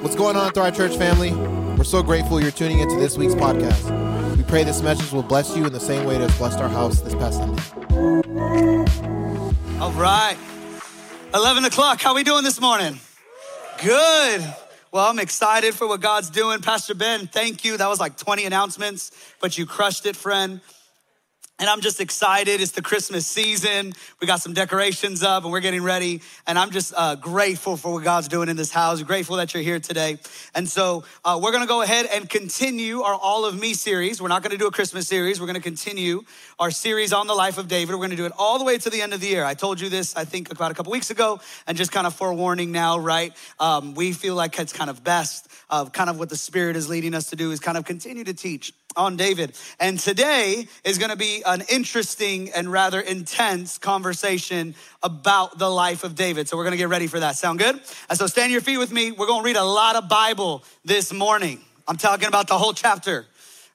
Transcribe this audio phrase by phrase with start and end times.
[0.00, 1.32] What's going on, Thrive Church family?
[1.76, 4.36] We're so grateful you're tuning into this week's podcast.
[4.36, 6.68] We pray this message will bless you in the same way it has blessed our
[6.68, 7.62] house this past Sunday.
[9.80, 10.36] All right.
[11.34, 12.00] 11 o'clock.
[12.00, 13.00] How are we doing this morning?
[13.82, 14.54] Good.
[14.92, 16.60] Well, I'm excited for what God's doing.
[16.60, 17.76] Pastor Ben, thank you.
[17.76, 20.60] That was like 20 announcements, but you crushed it, friend.
[21.58, 22.60] And I'm just excited.
[22.60, 23.94] It's the Christmas season.
[24.20, 26.20] We got some decorations up and we're getting ready.
[26.46, 29.02] And I'm just uh, grateful for what God's doing in this house.
[29.02, 30.18] Grateful that you're here today.
[30.54, 34.20] And so uh, we're going to go ahead and continue our All of Me series.
[34.20, 35.40] We're not going to do a Christmas series.
[35.40, 36.24] We're going to continue
[36.58, 37.94] our series on the life of David.
[37.94, 39.42] We're going to do it all the way to the end of the year.
[39.42, 41.40] I told you this, I think, about a couple weeks ago.
[41.66, 43.32] And just kind of forewarning now, right?
[43.58, 46.90] Um, we feel like it's kind of best of kind of what the Spirit is
[46.90, 49.52] leading us to do is kind of continue to teach on David.
[49.78, 56.04] And today is going to be an interesting and rather intense conversation about the life
[56.04, 56.48] of David.
[56.48, 57.36] So we're going to get ready for that.
[57.36, 57.80] Sound good?
[58.08, 59.12] And so stand your feet with me.
[59.12, 61.60] We're going to read a lot of Bible this morning.
[61.86, 63.26] I'm talking about the whole chapter.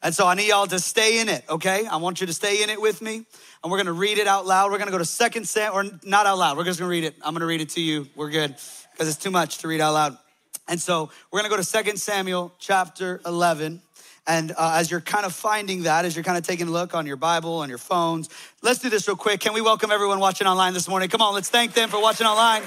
[0.03, 1.85] And so I need y'all to stay in it, okay?
[1.85, 3.23] I want you to stay in it with me.
[3.63, 4.71] And we're gonna read it out loud.
[4.71, 6.57] We're gonna go to Second Sam, or not out loud.
[6.57, 7.13] We're just gonna read it.
[7.21, 8.07] I'm gonna read it to you.
[8.15, 8.55] We're good,
[8.91, 10.17] because it's too much to read out loud.
[10.67, 13.83] And so we're gonna go to Second Samuel chapter 11.
[14.27, 16.93] And uh, as you're kind of finding that, as you're kind of taking a look
[16.93, 18.29] on your Bible, on your phones,
[18.61, 19.39] let's do this real quick.
[19.39, 21.09] Can we welcome everyone watching online this morning?
[21.09, 22.61] Come on, let's thank them for watching online.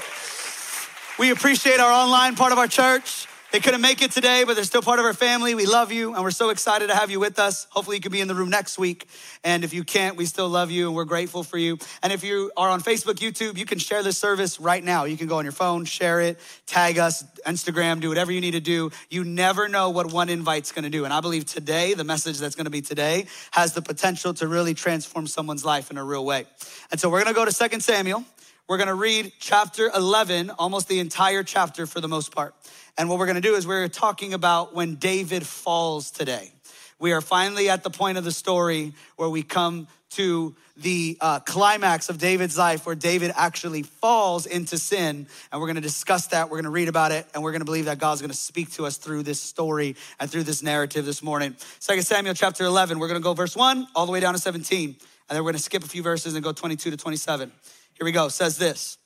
[1.19, 3.29] We appreciate our online part of our church.
[3.55, 5.55] They couldn't make it today, but they're still part of our family.
[5.55, 7.69] We love you, and we're so excited to have you with us.
[7.71, 9.07] Hopefully, you can be in the room next week.
[9.45, 11.79] And if you can't, we still love you, and we're grateful for you.
[12.03, 15.05] And if you are on Facebook, YouTube, you can share this service right now.
[15.05, 18.55] You can go on your phone, share it, tag us, Instagram, do whatever you need
[18.55, 18.91] to do.
[19.09, 21.05] You never know what one invite's gonna do.
[21.05, 24.75] And I believe today, the message that's gonna be today, has the potential to really
[24.75, 26.47] transform someone's life in a real way.
[26.91, 28.25] And so we're gonna go to Second Samuel.
[28.67, 32.53] We're gonna read chapter 11, almost the entire chapter for the most part.
[32.97, 36.53] And what we're gonna do is we're talking about when David falls today.
[37.01, 41.41] We are finally at the point of the story where we come to the uh,
[41.41, 45.27] climax of David's life where David actually falls into sin.
[45.51, 47.98] And we're gonna discuss that, we're gonna read about it, and we're gonna believe that
[47.98, 51.57] God's gonna speak to us through this story and through this narrative this morning.
[51.80, 54.90] Second Samuel chapter 11, we're gonna go verse 1 all the way down to 17.
[55.29, 57.51] And then we're gonna skip a few verses and go 22 to 27.
[57.95, 58.98] Here we go, it says this.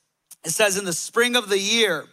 [0.44, 2.06] It says, In the spring of the year,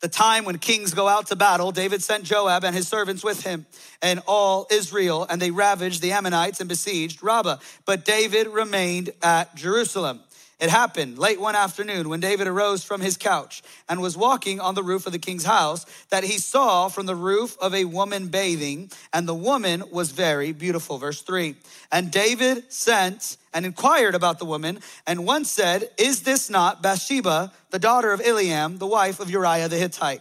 [0.00, 3.42] the time when kings go out to battle, David sent Joab and his servants with
[3.44, 3.66] him
[4.00, 7.58] and all Israel, and they ravaged the Ammonites and besieged Rabbah.
[7.84, 10.20] But David remained at Jerusalem.
[10.60, 14.74] It happened late one afternoon when David arose from his couch and was walking on
[14.74, 18.28] the roof of the king's house that he saw from the roof of a woman
[18.28, 20.98] bathing, and the woman was very beautiful.
[20.98, 21.56] Verse three.
[21.90, 27.52] And David sent and inquired about the woman, and one said, Is this not Bathsheba,
[27.70, 30.20] the daughter of Eliam, the wife of Uriah the Hittite?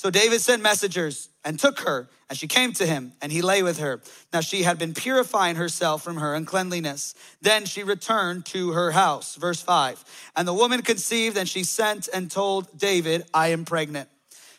[0.00, 3.62] So David sent messengers and took her, and she came to him, and he lay
[3.62, 4.00] with her.
[4.32, 7.14] Now she had been purifying herself from her uncleanliness.
[7.42, 9.34] Then she returned to her house.
[9.34, 10.02] Verse 5.
[10.36, 14.08] And the woman conceived, and she sent and told David, I am pregnant.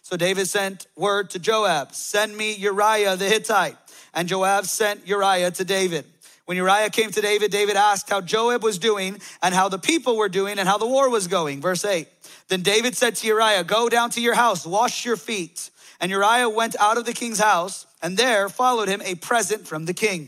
[0.03, 3.77] So David sent word to Joab, Send me Uriah the Hittite.
[4.13, 6.05] And Joab sent Uriah to David.
[6.45, 10.17] When Uriah came to David, David asked how Joab was doing and how the people
[10.17, 11.61] were doing and how the war was going.
[11.61, 12.07] Verse 8.
[12.51, 15.69] Then David said to Uriah, Go down to your house, wash your feet.
[16.01, 19.85] And Uriah went out of the king's house, and there followed him a present from
[19.85, 20.27] the king.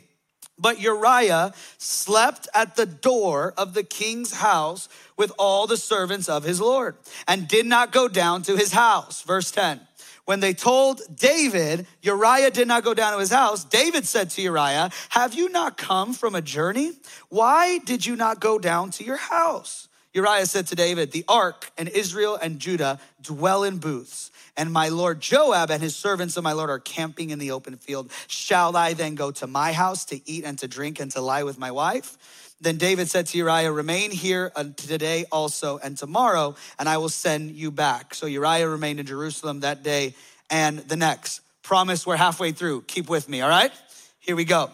[0.57, 6.45] But Uriah slept at the door of the king's house with all the servants of
[6.45, 6.95] his Lord
[7.27, 9.21] and did not go down to his house.
[9.23, 9.81] Verse 10.
[10.23, 14.41] When they told David, Uriah did not go down to his house, David said to
[14.41, 16.93] Uriah, Have you not come from a journey?
[17.27, 19.89] Why did you not go down to your house?
[20.13, 24.89] Uriah said to David, The ark and Israel and Judah dwell in booths and my
[24.89, 28.11] lord Joab and his servants of my lord are camping in the open field.
[28.27, 31.43] Shall I then go to my house to eat and to drink and to lie
[31.43, 32.55] with my wife?
[32.61, 37.51] Then David said to Uriah, Remain here today also and tomorrow, and I will send
[37.51, 38.13] you back.
[38.13, 40.15] So Uriah remained in Jerusalem that day
[40.49, 41.41] and the next.
[41.63, 42.83] Promise we're halfway through.
[42.83, 43.71] Keep with me, all right?
[44.19, 44.69] Here we go.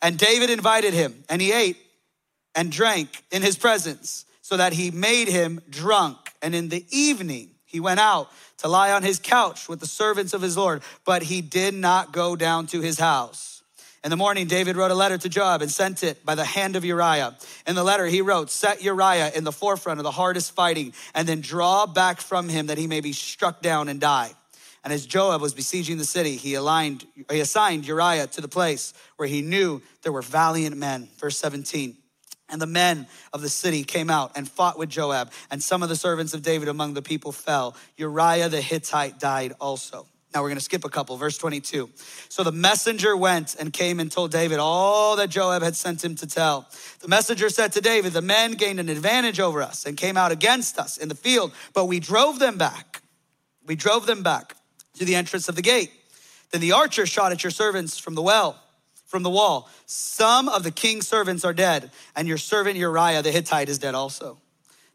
[0.00, 1.78] And David invited him, and he ate
[2.54, 6.18] and drank in his presence, so that he made him drunk.
[6.42, 10.34] And in the evening, he went out to lie on his couch with the servants
[10.34, 13.62] of his Lord, but he did not go down to his house.
[14.04, 16.76] In the morning, David wrote a letter to Joab and sent it by the hand
[16.76, 17.34] of Uriah.
[17.66, 21.26] In the letter, he wrote, Set Uriah in the forefront of the hardest fighting, and
[21.26, 24.30] then draw back from him that he may be struck down and die.
[24.84, 28.92] And as Joab was besieging the city, he, aligned, he assigned Uriah to the place
[29.16, 31.08] where he knew there were valiant men.
[31.16, 31.96] Verse 17.
[32.48, 35.88] And the men of the city came out and fought with Joab, and some of
[35.88, 37.76] the servants of David among the people fell.
[37.96, 40.06] Uriah the Hittite died also.
[40.34, 41.16] Now we're going to skip a couple.
[41.16, 41.88] Verse 22.
[42.28, 46.16] So the messenger went and came and told David all that Joab had sent him
[46.16, 46.68] to tell.
[47.00, 50.32] The messenger said to David, The men gained an advantage over us and came out
[50.32, 53.02] against us in the field, but we drove them back.
[53.64, 54.56] We drove them back
[54.94, 55.92] to the entrance of the gate.
[56.50, 58.60] Then the archer shot at your servants from the well,
[59.14, 59.70] from the wall.
[59.86, 63.94] Some of the king's servants are dead, and your servant Uriah the Hittite is dead
[63.94, 64.38] also.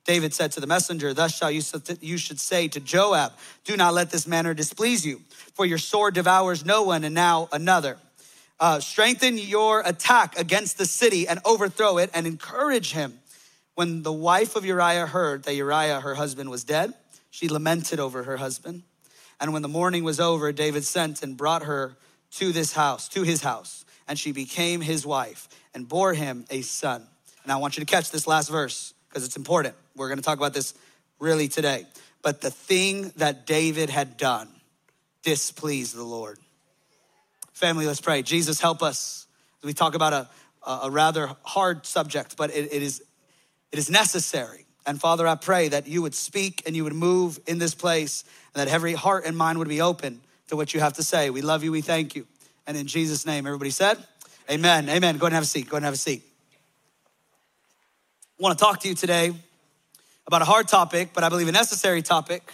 [0.03, 1.61] David said to the messenger, Thus shall you,
[2.01, 3.31] you should say to Joab,
[3.63, 5.21] Do not let this manner displease you,
[5.53, 7.97] for your sword devours no one and now another.
[8.59, 13.19] Uh, strengthen your attack against the city and overthrow it and encourage him.
[13.75, 16.93] When the wife of Uriah heard that Uriah, her husband, was dead,
[17.29, 18.83] she lamented over her husband.
[19.39, 21.95] And when the mourning was over, David sent and brought her
[22.31, 26.61] to this house, to his house, and she became his wife and bore him a
[26.61, 27.05] son.
[27.43, 29.75] And I want you to catch this last verse because it's important.
[29.95, 30.73] We're going to talk about this
[31.19, 31.85] really today.
[32.23, 34.49] But the thing that David had done
[35.23, 36.39] displeased the Lord.
[37.53, 38.23] Family, let's pray.
[38.23, 39.27] Jesus, help us.
[39.63, 40.29] We talk about a,
[40.65, 43.03] a rather hard subject, but it, it, is,
[43.71, 44.65] it is necessary.
[44.87, 48.23] And Father, I pray that you would speak and you would move in this place,
[48.55, 51.29] and that every heart and mind would be open to what you have to say.
[51.29, 52.25] We love you, we thank you.
[52.69, 53.97] And in Jesus' name, everybody said,
[54.47, 54.89] Amen.
[54.89, 55.17] Amen.
[55.17, 55.67] Go ahead and have a seat.
[55.67, 56.21] Go ahead and have a seat.
[58.39, 59.33] I want to talk to you today
[60.27, 62.53] about a hard topic, but I believe a necessary topic,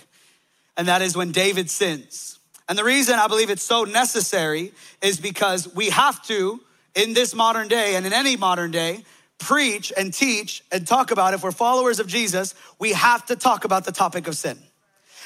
[0.77, 2.39] and that is when David sins.
[2.69, 4.71] And the reason I believe it's so necessary
[5.01, 6.61] is because we have to,
[6.95, 9.03] in this modern day and in any modern day,
[9.37, 13.65] preach and teach and talk about, if we're followers of Jesus, we have to talk
[13.65, 14.57] about the topic of sin.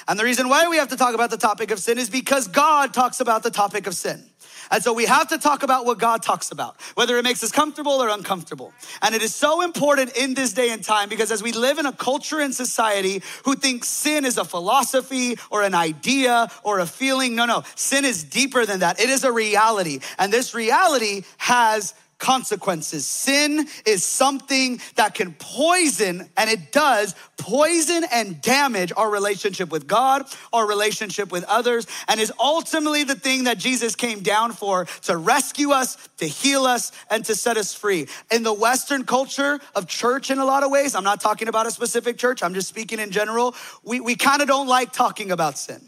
[0.07, 2.47] And the reason why we have to talk about the topic of sin is because
[2.47, 4.23] God talks about the topic of sin.
[4.71, 7.51] And so we have to talk about what God talks about, whether it makes us
[7.51, 8.73] comfortable or uncomfortable.
[9.01, 11.85] And it is so important in this day and time because as we live in
[11.85, 16.85] a culture and society who thinks sin is a philosophy or an idea or a
[16.85, 18.99] feeling, no, no, sin is deeper than that.
[18.99, 19.99] It is a reality.
[20.17, 23.07] And this reality has consequences.
[23.07, 29.87] Sin is something that can poison, and it does poison and damage our relationship with
[29.87, 34.85] God, our relationship with others, and is ultimately the thing that Jesus came down for
[35.03, 38.07] to rescue us, to heal us, and to set us free.
[38.29, 41.65] In the Western culture of church, in a lot of ways, I'm not talking about
[41.65, 45.31] a specific church, I'm just speaking in general, we, we kind of don't like talking
[45.31, 45.81] about sin.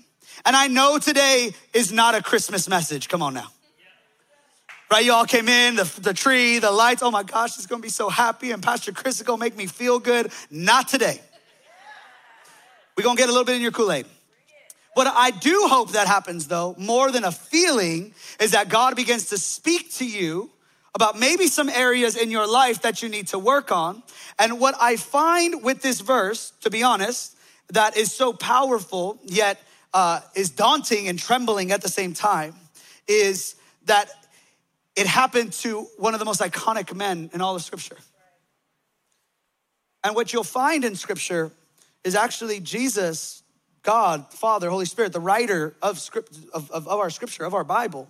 [0.45, 3.09] And I know today is not a Christmas message.
[3.09, 3.47] Come on now
[4.91, 5.05] right?
[5.05, 7.01] You all came in, the, the tree, the lights.
[7.01, 8.51] Oh my gosh, it's gonna be so happy.
[8.51, 10.31] And Pastor Chris is gonna make me feel good.
[10.51, 11.21] Not today.
[12.97, 14.05] We're gonna get a little bit in your Kool Aid.
[14.93, 19.29] What I do hope that happens though, more than a feeling, is that God begins
[19.29, 20.51] to speak to you
[20.93, 24.03] about maybe some areas in your life that you need to work on.
[24.38, 27.38] And what I find with this verse, to be honest,
[27.69, 29.57] that is so powerful, yet
[29.93, 32.55] uh, is daunting and trembling at the same time,
[33.07, 33.55] is
[33.85, 34.09] that
[34.95, 37.97] it happened to one of the most iconic men in all of Scripture.
[40.03, 41.51] And what you'll find in Scripture
[42.03, 43.43] is actually Jesus,
[43.83, 47.63] God, Father, Holy Spirit, the writer of, script, of, of, of our Scripture, of our
[47.63, 48.09] Bible,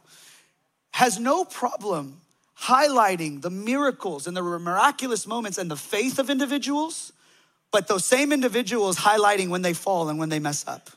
[0.92, 2.22] has no problem
[2.62, 7.12] highlighting the miracles and the miraculous moments and the faith of individuals,
[7.72, 10.90] but those same individuals highlighting when they fall and when they mess up.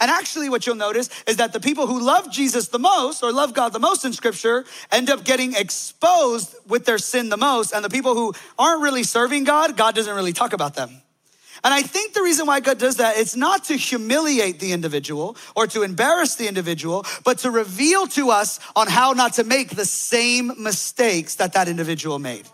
[0.00, 3.32] And actually, what you'll notice is that the people who love Jesus the most or
[3.32, 7.72] love God the most in scripture end up getting exposed with their sin the most.
[7.72, 11.02] And the people who aren't really serving God, God doesn't really talk about them.
[11.62, 15.36] And I think the reason why God does that, it's not to humiliate the individual
[15.56, 19.70] or to embarrass the individual, but to reveal to us on how not to make
[19.70, 22.46] the same mistakes that that individual made.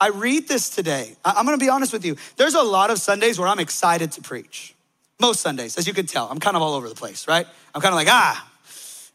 [0.00, 1.14] I read this today.
[1.22, 2.16] I'm gonna be honest with you.
[2.36, 4.74] There's a lot of Sundays where I'm excited to preach.
[5.20, 7.46] Most Sundays, as you can tell, I'm kind of all over the place, right?
[7.74, 8.50] I'm kind of like, ah,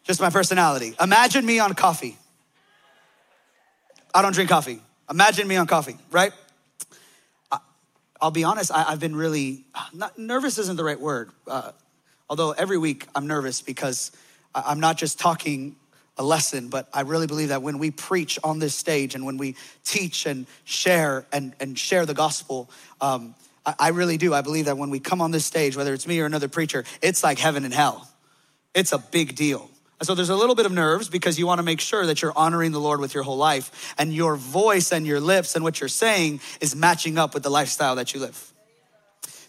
[0.04, 0.94] just my personality.
[1.02, 2.18] Imagine me on coffee.
[4.14, 4.82] I don't drink coffee.
[5.10, 6.32] Imagine me on coffee, right?
[8.22, 11.32] I'll be honest, I, have been really, not, nervous isn't the right word.
[11.48, 11.72] Uh,
[12.30, 14.12] although every week I'm nervous because
[14.54, 15.76] I'm not just talking
[16.18, 19.38] a lesson, but I really believe that when we preach on this stage and when
[19.38, 22.70] we teach and share and, and share the gospel,
[23.02, 23.36] um,
[23.66, 24.34] I really do.
[24.34, 26.84] I believe that when we come on this stage, whether it's me or another preacher,
[27.02, 28.08] it's like heaven and hell.
[28.74, 29.70] It's a big deal.
[30.02, 32.34] So there's a little bit of nerves because you want to make sure that you're
[32.36, 35.80] honoring the Lord with your whole life and your voice and your lips and what
[35.80, 38.54] you're saying is matching up with the lifestyle that you live.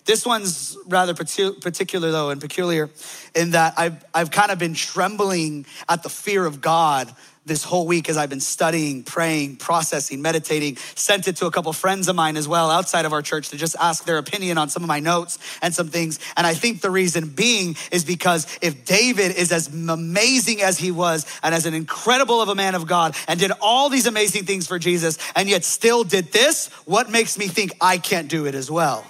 [0.04, 2.90] This one's rather particular though and peculiar
[3.34, 7.12] in that I've, I've kind of been trembling at the fear of God
[7.46, 11.72] this whole week as I've been studying, praying, processing, meditating, sent it to a couple
[11.72, 14.68] friends of mine as well outside of our church to just ask their opinion on
[14.68, 16.18] some of my notes and some things.
[16.36, 20.90] And I think the reason being is because if David is as amazing as he
[20.90, 24.44] was and as an incredible of a man of God and did all these amazing
[24.44, 28.46] things for Jesus and yet still did this, what makes me think I can't do
[28.46, 29.04] it as well?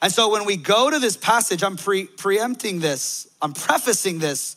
[0.00, 4.54] And so when we go to this passage, I'm pre- preempting this, I'm prefacing this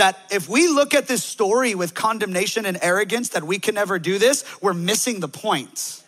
[0.00, 3.98] that if we look at this story with condemnation and arrogance that we can never
[3.98, 6.02] do this, we're missing the point.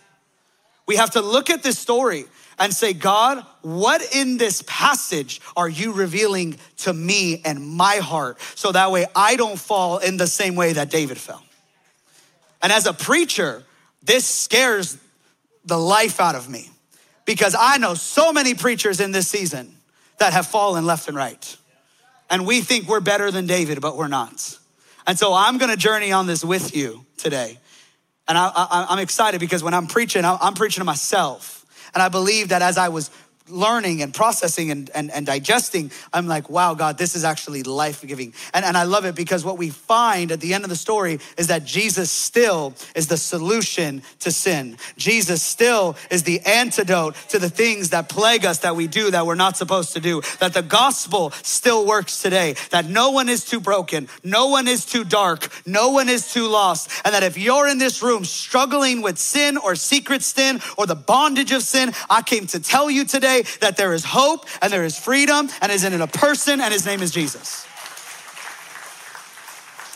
[0.87, 2.25] We have to look at this story
[2.59, 8.41] and say, God, what in this passage are you revealing to me and my heart
[8.55, 11.43] so that way I don't fall in the same way that David fell?
[12.63, 13.63] And as a preacher,
[14.03, 14.97] this scares
[15.67, 16.71] the life out of me
[17.27, 19.77] because I know so many preachers in this season
[20.17, 21.57] that have fallen left and right.
[22.33, 24.59] And we think we're better than David, but we're not.
[25.07, 27.59] And so I'm gonna journey on this with you today.
[28.27, 31.67] And I, am excited because when I'm preaching, I'm preaching to myself.
[31.93, 33.11] And I believe that as I was
[33.49, 38.03] learning and processing and, and, and digesting, I'm like, wow, God, this is actually life
[38.07, 38.35] giving.
[38.55, 41.19] And, and I love it because what we find at the end of the story
[41.37, 44.77] is that Jesus still is the solution to sin.
[44.97, 49.27] Jesus still is the antidote to the things that plague us that we do that
[49.27, 50.23] we're not supposed to do.
[50.41, 52.55] That the gospel still works today.
[52.71, 54.09] That no one is too broken.
[54.23, 55.49] No one is too dark.
[55.67, 56.91] No one is too lost.
[57.05, 60.95] And that if you're in this room struggling with sin or secret sin or the
[60.95, 64.85] bondage of sin, I came to tell you today that there is hope and there
[64.85, 67.67] is freedom and is in a person and his name is Jesus.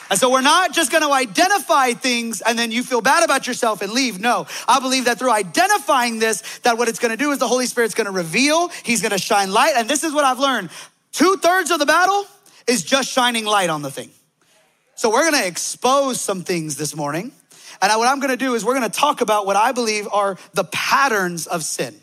[0.08, 3.46] And so we're not just going to identify things and then you feel bad about
[3.46, 4.20] yourself and leave.
[4.20, 7.48] No, I believe that through identifying this, that what it's going to do is the
[7.48, 9.72] Holy Spirit's going to reveal, he's going to shine light.
[9.76, 10.70] And this is what I've learned.
[11.10, 12.24] Two thirds of the battle
[12.68, 14.10] is just shining light on the thing.
[14.94, 17.32] So we're going to expose some things this morning.
[17.82, 20.08] And what I'm going to do is we're going to talk about what I believe
[20.10, 21.94] are the patterns of sin.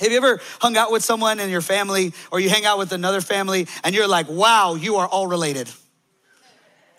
[0.00, 2.92] Have you ever hung out with someone in your family or you hang out with
[2.92, 5.68] another family and you're like, wow, you are all related?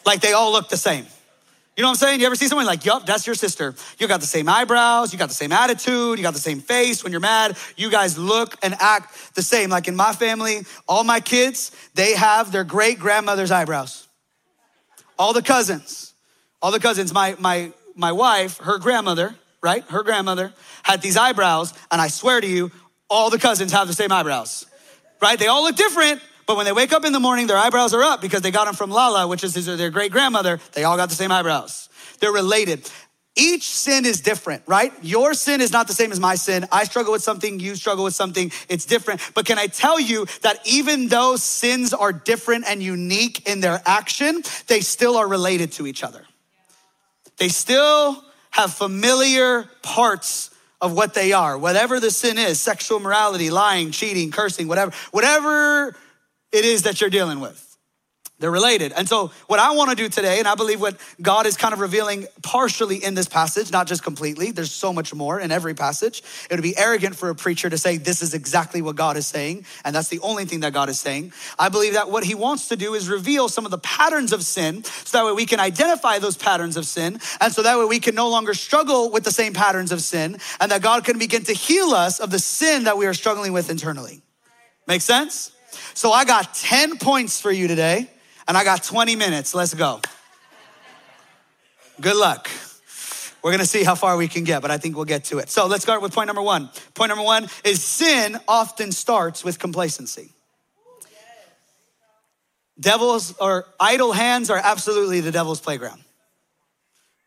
[0.05, 1.05] Like they all look the same.
[1.75, 2.19] You know what I'm saying?
[2.21, 3.75] You ever see someone like, yup, that's your sister.
[3.99, 7.03] You got the same eyebrows, you got the same attitude, you got the same face.
[7.03, 9.69] When you're mad, you guys look and act the same.
[9.69, 14.07] Like in my family, all my kids, they have their great grandmother's eyebrows.
[15.19, 16.13] All the cousins,
[16.61, 19.83] all the cousins, my, my, my wife, her grandmother, right?
[19.85, 22.71] Her grandmother had these eyebrows, and I swear to you,
[23.09, 24.65] all the cousins have the same eyebrows,
[25.21, 25.37] right?
[25.37, 28.03] They all look different, but when they wake up in the morning, their eyebrows are
[28.03, 30.59] up because they got them from Lala, which is their great grandmother.
[30.73, 31.89] They all got the same eyebrows.
[32.19, 32.89] They're related.
[33.37, 34.93] Each sin is different, right?
[35.01, 36.65] Your sin is not the same as my sin.
[36.71, 38.51] I struggle with something, you struggle with something.
[38.69, 39.19] It's different.
[39.33, 43.81] But can I tell you that even though sins are different and unique in their
[43.85, 46.23] action, they still are related to each other.
[47.37, 50.49] They still have familiar parts
[50.81, 51.57] of what they are.
[51.57, 55.95] Whatever the sin is sexual morality, lying, cheating, cursing, whatever, whatever
[56.51, 57.74] it is that you're dealing with.
[58.37, 58.91] They're related.
[58.91, 61.73] And so, what I want to do today, and I believe what God is kind
[61.73, 65.73] of revealing partially in this passage, not just completely, there's so much more in every
[65.73, 66.21] passage.
[66.49, 69.25] It would be arrogant for a preacher to say, This is exactly what God is
[69.25, 71.31] saying, and that's the only thing that God is saying.
[71.57, 74.43] I believe that what He wants to do is reveal some of the patterns of
[74.43, 77.85] sin so that way we can identify those patterns of sin, and so that way
[77.85, 81.17] we can no longer struggle with the same patterns of sin, and that God can
[81.17, 84.23] begin to heal us of the sin that we are struggling with internally.
[84.87, 85.53] Make sense?
[85.93, 88.09] So, I got 10 points for you today
[88.47, 89.53] and I got 20 minutes.
[89.53, 90.01] Let's go.
[91.99, 92.49] Good luck.
[93.41, 95.49] We're gonna see how far we can get, but I think we'll get to it.
[95.49, 96.69] So let's start with point number one.
[96.93, 100.31] Point number one is sin often starts with complacency.
[102.79, 106.04] Devils or idle hands are absolutely the devil's playground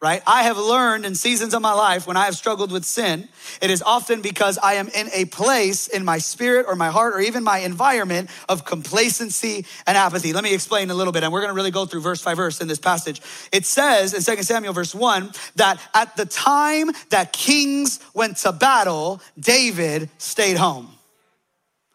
[0.00, 0.22] right?
[0.26, 3.28] I have learned in seasons of my life when I have struggled with sin,
[3.60, 7.14] it is often because I am in a place in my spirit or my heart
[7.14, 10.32] or even my environment of complacency and apathy.
[10.32, 12.60] Let me explain a little bit, and we're gonna really go through verse by verse
[12.60, 13.20] in this passage.
[13.50, 18.52] It says in 2 Samuel, verse 1, that at the time that kings went to
[18.52, 20.97] battle, David stayed home.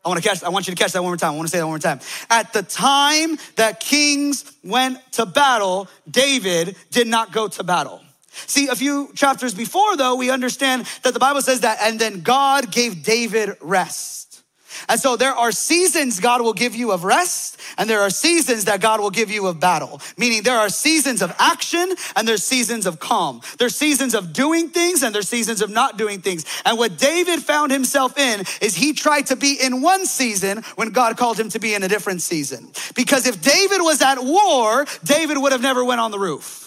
[0.06, 1.34] I want to catch, I want you to catch that one more time.
[1.34, 2.02] I want to say that one more time.
[2.30, 8.02] At the time that kings went to battle, David did not go to battle.
[8.48, 12.22] See, a few chapters before, though, we understand that the Bible says that, and then
[12.22, 14.23] God gave David rest.
[14.90, 18.66] And so there are seasons God will give you of rest, and there are seasons
[18.66, 20.02] that God will give you of battle.
[20.18, 23.42] Meaning there are seasons of action and there's seasons of calm.
[23.58, 26.46] There's seasons of doing things and there's seasons of not doing things.
[26.66, 30.92] And what David found himself in is he tried to be in one season when
[30.92, 32.72] God called him to be in a different season.
[32.96, 36.63] Because if David was at war, David would have never went on the roof.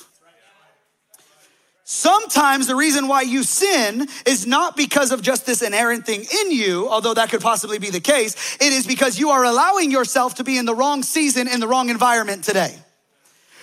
[1.89, 6.51] Sometimes the reason why you sin is not because of just this inherent thing in
[6.51, 8.57] you, although that could possibly be the case.
[8.61, 11.69] It is because you are allowing yourself to be in the wrong season, in the
[11.69, 12.75] wrong environment today.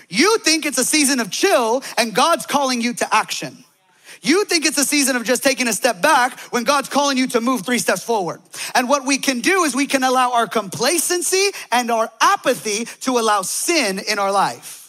[0.07, 3.65] You think it's a season of chill and God's calling you to action.
[4.21, 7.27] You think it's a season of just taking a step back when God's calling you
[7.27, 8.39] to move three steps forward.
[8.73, 13.19] And what we can do is we can allow our complacency and our apathy to
[13.19, 14.82] allow sin in our life.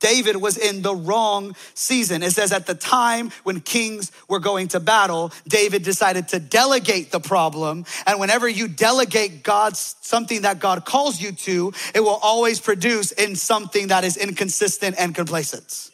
[0.00, 2.22] David was in the wrong season.
[2.22, 7.10] It says at the time when kings were going to battle, David decided to delegate
[7.10, 7.86] the problem.
[8.06, 13.12] And whenever you delegate God's something that God calls you to, it will always produce
[13.12, 15.90] in something that is inconsistent and complacent.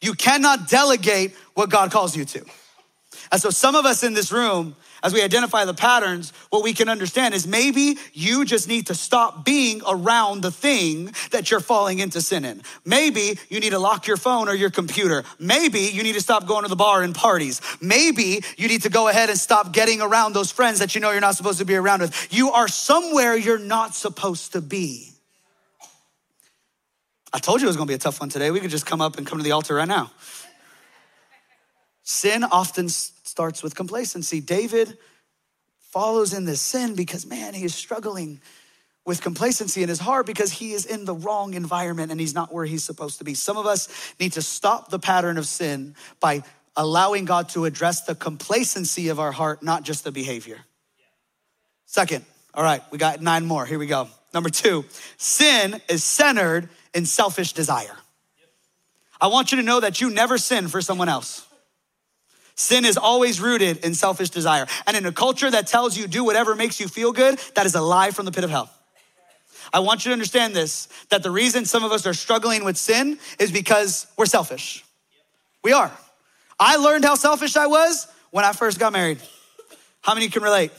[0.00, 2.44] You cannot delegate what God calls you to.
[3.32, 6.72] And so some of us in this room, as we identify the patterns, what we
[6.72, 11.60] can understand is maybe you just need to stop being around the thing that you're
[11.60, 12.62] falling into sin in.
[12.84, 15.24] Maybe you need to lock your phone or your computer.
[15.38, 17.60] Maybe you need to stop going to the bar and parties.
[17.80, 21.10] Maybe you need to go ahead and stop getting around those friends that you know
[21.10, 22.32] you're not supposed to be around with.
[22.32, 25.10] You are somewhere you're not supposed to be.
[27.32, 28.50] I told you it was gonna be a tough one today.
[28.50, 30.10] We could just come up and come to the altar right now.
[32.02, 32.88] Sin often
[33.40, 34.38] starts with complacency.
[34.38, 34.98] David
[35.78, 38.38] follows in this sin because, man, he is struggling
[39.06, 42.52] with complacency in his heart because he is in the wrong environment and he's not
[42.52, 43.32] where he's supposed to be.
[43.32, 43.88] Some of us
[44.20, 46.42] need to stop the pattern of sin by
[46.76, 50.58] allowing God to address the complacency of our heart, not just the behavior.
[51.86, 53.64] Second, all right, we got nine more.
[53.64, 54.08] Here we go.
[54.34, 54.84] Number two,
[55.16, 57.96] sin is centered in selfish desire.
[59.18, 61.46] I want you to know that you never sin for someone else.
[62.60, 64.66] Sin is always rooted in selfish desire.
[64.86, 67.74] And in a culture that tells you do whatever makes you feel good, that is
[67.74, 68.68] a lie from the pit of hell.
[69.72, 72.76] I want you to understand this that the reason some of us are struggling with
[72.76, 74.84] sin is because we're selfish.
[75.64, 75.90] We are.
[76.58, 79.20] I learned how selfish I was when I first got married.
[80.02, 80.70] How many can relate?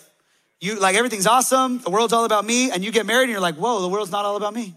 [0.60, 3.42] You like everything's awesome, the world's all about me, and you get married and you're
[3.42, 4.76] like, whoa, the world's not all about me.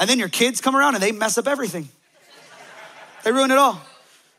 [0.00, 1.88] And then your kids come around and they mess up everything.
[3.22, 3.80] They ruin it all.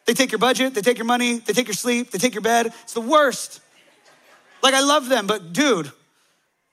[0.07, 2.41] They take your budget, they take your money, they take your sleep, they take your
[2.41, 2.67] bed.
[2.83, 3.59] It's the worst.
[4.63, 5.91] Like, I love them, but dude,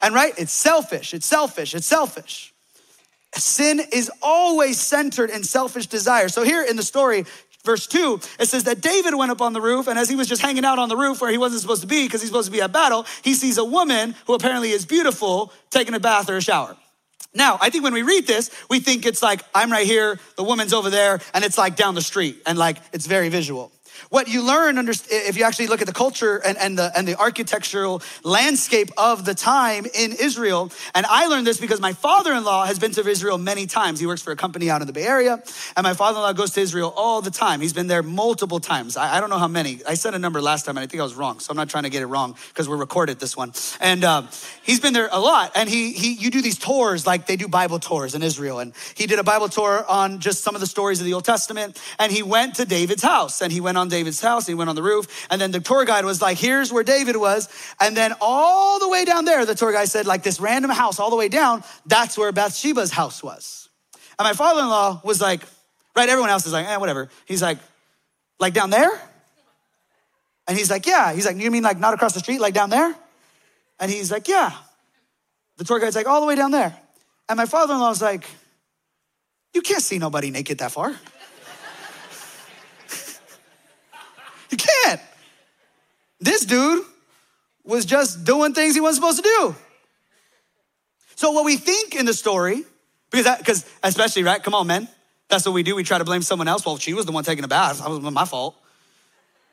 [0.00, 2.54] and right, it's selfish, it's selfish, it's selfish.
[3.34, 6.28] Sin is always centered in selfish desire.
[6.28, 7.24] So, here in the story,
[7.64, 10.28] verse 2, it says that David went up on the roof, and as he was
[10.28, 12.46] just hanging out on the roof where he wasn't supposed to be because he's supposed
[12.46, 16.30] to be at battle, he sees a woman who apparently is beautiful taking a bath
[16.30, 16.76] or a shower.
[17.34, 20.44] Now, I think when we read this, we think it's like, I'm right here, the
[20.44, 23.72] woman's over there, and it's like down the street, and like it's very visual.
[24.10, 27.18] What you learn if you actually look at the culture and, and, the, and the
[27.18, 32.78] architectural landscape of the time in Israel, and I learned this because my father-in-law has
[32.78, 34.00] been to Israel many times.
[34.00, 35.42] He works for a company out in the Bay Area,
[35.76, 37.60] and my father-in-law goes to Israel all the time.
[37.60, 38.96] He's been there multiple times.
[38.96, 39.80] I, I don't know how many.
[39.86, 41.68] I said a number last time, and I think I was wrong, so I'm not
[41.68, 43.52] trying to get it wrong because we're recorded this one.
[43.80, 44.22] And uh,
[44.62, 47.48] he's been there a lot, and he, he you do these tours like they do
[47.48, 50.66] Bible tours in Israel, and he did a Bible tour on just some of the
[50.66, 53.83] stories of the Old Testament, and he went to David's house, and he went on
[53.88, 54.46] David's house.
[54.46, 55.26] He went on the roof.
[55.30, 57.48] And then the tour guide was like, here's where David was.
[57.80, 60.98] And then all the way down there, the tour guide said, like this random house
[60.98, 63.68] all the way down, that's where Bathsheba's house was.
[64.18, 65.42] And my father in law was like,
[65.96, 67.08] right, everyone else is like, eh, whatever.
[67.26, 67.58] He's like,
[68.38, 68.90] like down there?
[70.46, 71.12] And he's like, yeah.
[71.12, 72.94] He's like, you mean like not across the street, like down there?
[73.80, 74.52] And he's like, yeah.
[75.56, 76.76] The tour guide's like, all the way down there.
[77.28, 78.26] And my father in law was like,
[79.54, 80.94] you can't see nobody naked that far.
[84.54, 85.00] You can't.
[86.20, 86.84] This dude
[87.64, 89.54] was just doing things he wasn't supposed to do.
[91.16, 92.62] So what we think in the story,
[93.10, 94.86] because that, because especially right, come on, man,
[95.28, 95.74] that's what we do.
[95.74, 96.64] We try to blame someone else.
[96.64, 97.80] Well, she was the one taking a bath.
[97.80, 98.54] That was my fault.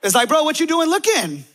[0.04, 1.46] It's like, bro, what you doing looking?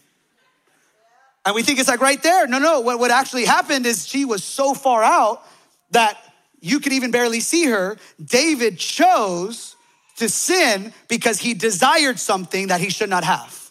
[1.44, 2.48] And we think it's like right there.
[2.48, 2.80] No, no.
[2.80, 5.44] What, what actually happened is she was so far out
[5.92, 6.18] that
[6.60, 7.96] you could even barely see her.
[8.24, 9.75] David chose
[10.16, 13.70] to sin because he desired something that he should not have.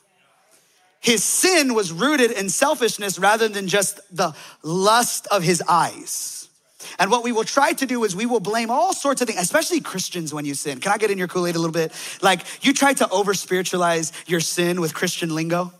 [1.00, 6.50] His sin was rooted in selfishness rather than just the lust of his eyes.
[6.98, 9.40] And what we will try to do is we will blame all sorts of things,
[9.40, 10.80] especially Christians when you sin.
[10.80, 11.92] Can I get in your Kool Aid a little bit?
[12.22, 15.74] Like you try to over spiritualize your sin with Christian lingo.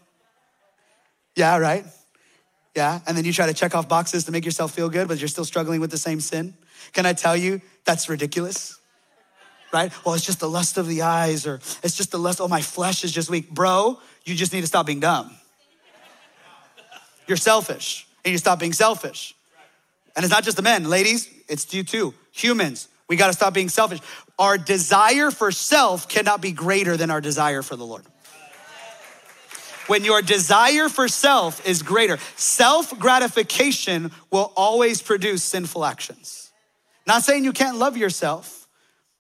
[1.36, 1.86] Yeah, right?
[2.76, 5.20] Yeah, and then you try to check off boxes to make yourself feel good, but
[5.20, 6.54] you're still struggling with the same sin.
[6.94, 8.78] Can I tell you that's ridiculous?
[9.74, 9.92] Right?
[10.06, 12.62] Well, it's just the lust of the eyes, or it's just the lust, oh, my
[12.62, 13.50] flesh is just weak.
[13.50, 15.36] Bro, you just need to stop being dumb.
[17.28, 19.36] You're selfish, and you stop being selfish.
[20.16, 22.14] And it's not just the men, ladies, it's you too.
[22.32, 24.00] Humans, we got to stop being selfish.
[24.40, 28.06] Our desire for self cannot be greater than our desire for the Lord.
[29.88, 36.52] When your desire for self is greater, self gratification will always produce sinful actions.
[37.06, 38.65] Not saying you can't love yourself,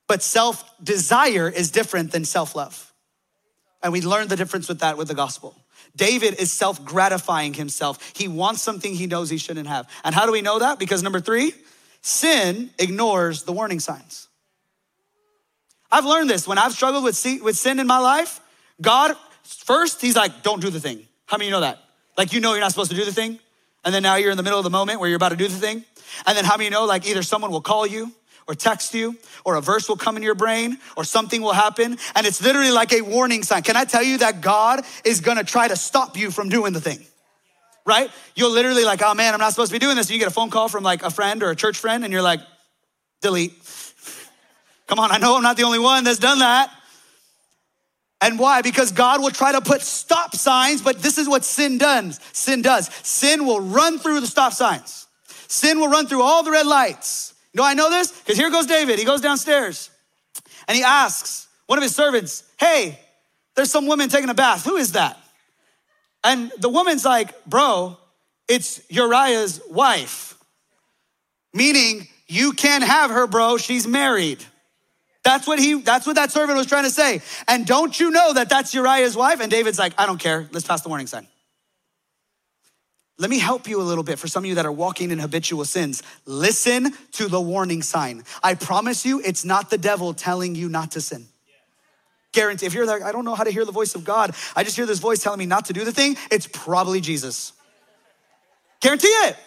[0.07, 2.93] but self desire is different than self love.
[3.83, 5.55] And we learned the difference with that with the gospel.
[5.95, 8.13] David is self gratifying himself.
[8.15, 9.89] He wants something he knows he shouldn't have.
[10.03, 10.79] And how do we know that?
[10.79, 11.53] Because number three,
[12.01, 14.27] sin ignores the warning signs.
[15.91, 18.41] I've learned this when I've struggled with sin in my life.
[18.81, 21.07] God, first, He's like, don't do the thing.
[21.25, 21.79] How many you know that?
[22.17, 23.39] Like, you know you're not supposed to do the thing.
[23.83, 25.47] And then now you're in the middle of the moment where you're about to do
[25.47, 25.83] the thing.
[26.25, 28.11] And then how many know, like, either someone will call you
[28.47, 31.97] or text you, or a verse will come in your brain, or something will happen,
[32.15, 33.63] and it's literally like a warning sign.
[33.63, 36.81] Can I tell you that God is gonna try to stop you from doing the
[36.81, 36.99] thing?
[37.85, 38.09] Right?
[38.35, 40.07] You're literally like, oh man, I'm not supposed to be doing this.
[40.07, 42.11] And you get a phone call from like a friend or a church friend, and
[42.11, 42.41] you're like,
[43.21, 43.53] delete.
[44.87, 46.71] Come on, I know I'm not the only one that's done that.
[48.21, 48.63] And why?
[48.63, 52.19] Because God will try to put stop signs, but this is what sin does.
[52.33, 52.89] Sin does.
[53.03, 55.05] Sin will run through the stop signs.
[55.47, 57.34] Sin will run through all the red lights.
[57.55, 58.11] Know I know this?
[58.11, 58.99] Because here goes David.
[58.99, 59.89] He goes downstairs
[60.67, 62.99] and he asks one of his servants, Hey,
[63.55, 64.65] there's some woman taking a bath.
[64.65, 65.17] Who is that?
[66.23, 67.97] And the woman's like, Bro,
[68.49, 70.37] it's Uriah's wife.
[71.53, 73.57] Meaning, you can't have her, bro.
[73.57, 74.43] She's married.
[75.23, 77.21] That's what he, that's what that servant was trying to say.
[77.47, 79.39] And don't you know that that's Uriah's wife?
[79.39, 80.47] And David's like, I don't care.
[80.51, 81.27] Let's pass the warning sign.
[83.17, 85.19] Let me help you a little bit for some of you that are walking in
[85.19, 86.03] habitual sins.
[86.25, 88.23] Listen to the warning sign.
[88.43, 91.25] I promise you, it's not the devil telling you not to sin.
[92.33, 92.65] Guarantee.
[92.65, 94.75] If you're like, I don't know how to hear the voice of God, I just
[94.75, 97.53] hear this voice telling me not to do the thing, it's probably Jesus.
[98.81, 99.37] Guarantee it.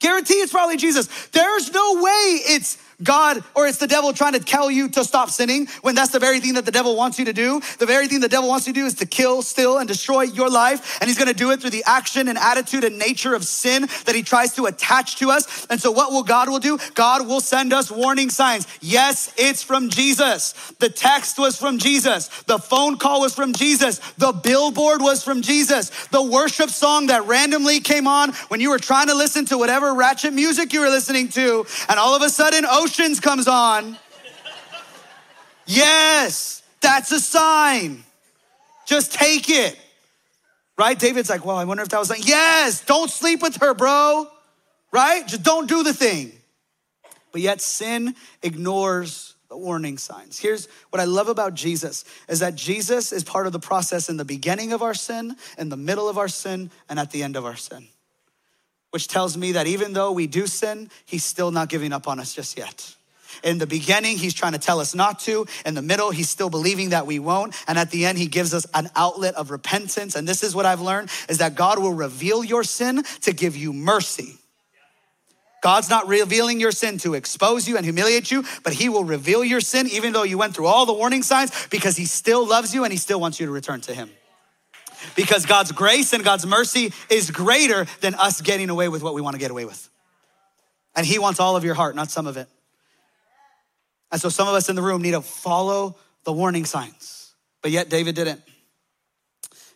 [0.00, 1.08] Guarantee it's probably Jesus.
[1.28, 5.30] There's no way it's God or it's the devil trying to tell you to stop
[5.30, 7.60] sinning when that's the very thing that the devil wants you to do.
[7.78, 10.22] The very thing the devil wants you to do is to kill, steal, and destroy
[10.22, 10.98] your life.
[11.00, 14.14] And he's gonna do it through the action and attitude and nature of sin that
[14.14, 15.66] he tries to attach to us.
[15.66, 16.78] And so what will God will do?
[16.94, 18.66] God will send us warning signs.
[18.80, 20.52] Yes, it's from Jesus.
[20.78, 22.28] The text was from Jesus.
[22.46, 23.98] The phone call was from Jesus.
[24.18, 25.90] The billboard was from Jesus.
[26.08, 29.94] The worship song that randomly came on when you were trying to listen to whatever
[29.94, 31.66] ratchet music you were listening to.
[31.88, 33.96] And all of a sudden, oh, Oceans comes on.
[35.64, 38.02] Yes, that's a sign.
[38.84, 39.78] Just take it.
[40.76, 40.98] Right?
[40.98, 44.26] David's like, well, I wonder if that was like, yes, don't sleep with her, bro.
[44.90, 45.24] Right?
[45.24, 46.32] Just don't do the thing.
[47.30, 50.40] But yet sin ignores the warning signs.
[50.40, 54.16] Here's what I love about Jesus is that Jesus is part of the process in
[54.16, 57.36] the beginning of our sin, in the middle of our sin, and at the end
[57.36, 57.86] of our sin
[58.90, 62.18] which tells me that even though we do sin, he's still not giving up on
[62.18, 62.94] us just yet.
[63.44, 65.46] In the beginning, he's trying to tell us not to.
[65.64, 67.54] In the middle, he's still believing that we won't.
[67.68, 70.14] And at the end, he gives us an outlet of repentance.
[70.14, 73.56] And this is what I've learned is that God will reveal your sin to give
[73.56, 74.34] you mercy.
[75.62, 79.44] God's not revealing your sin to expose you and humiliate you, but he will reveal
[79.44, 82.74] your sin even though you went through all the warning signs because he still loves
[82.74, 84.10] you and he still wants you to return to him
[85.16, 89.20] because God's grace and God's mercy is greater than us getting away with what we
[89.20, 89.88] want to get away with.
[90.94, 92.48] And He wants all of your heart, not some of it.
[94.12, 97.70] And so some of us in the room need to follow the warning signs, but
[97.70, 98.42] yet David didn't.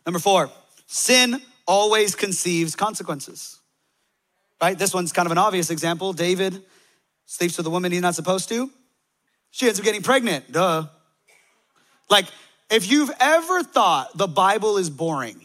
[0.04, 0.50] Number four,
[0.86, 3.58] sin always conceives consequences.
[4.60, 4.78] Right?
[4.78, 6.12] This one's kind of an obvious example.
[6.12, 6.62] David
[7.26, 8.70] sleeps with a woman he's not supposed to.
[9.50, 10.50] She ends up getting pregnant.
[10.50, 10.86] Duh.
[12.10, 12.26] Like,
[12.70, 15.40] if you've ever thought the Bible is boring,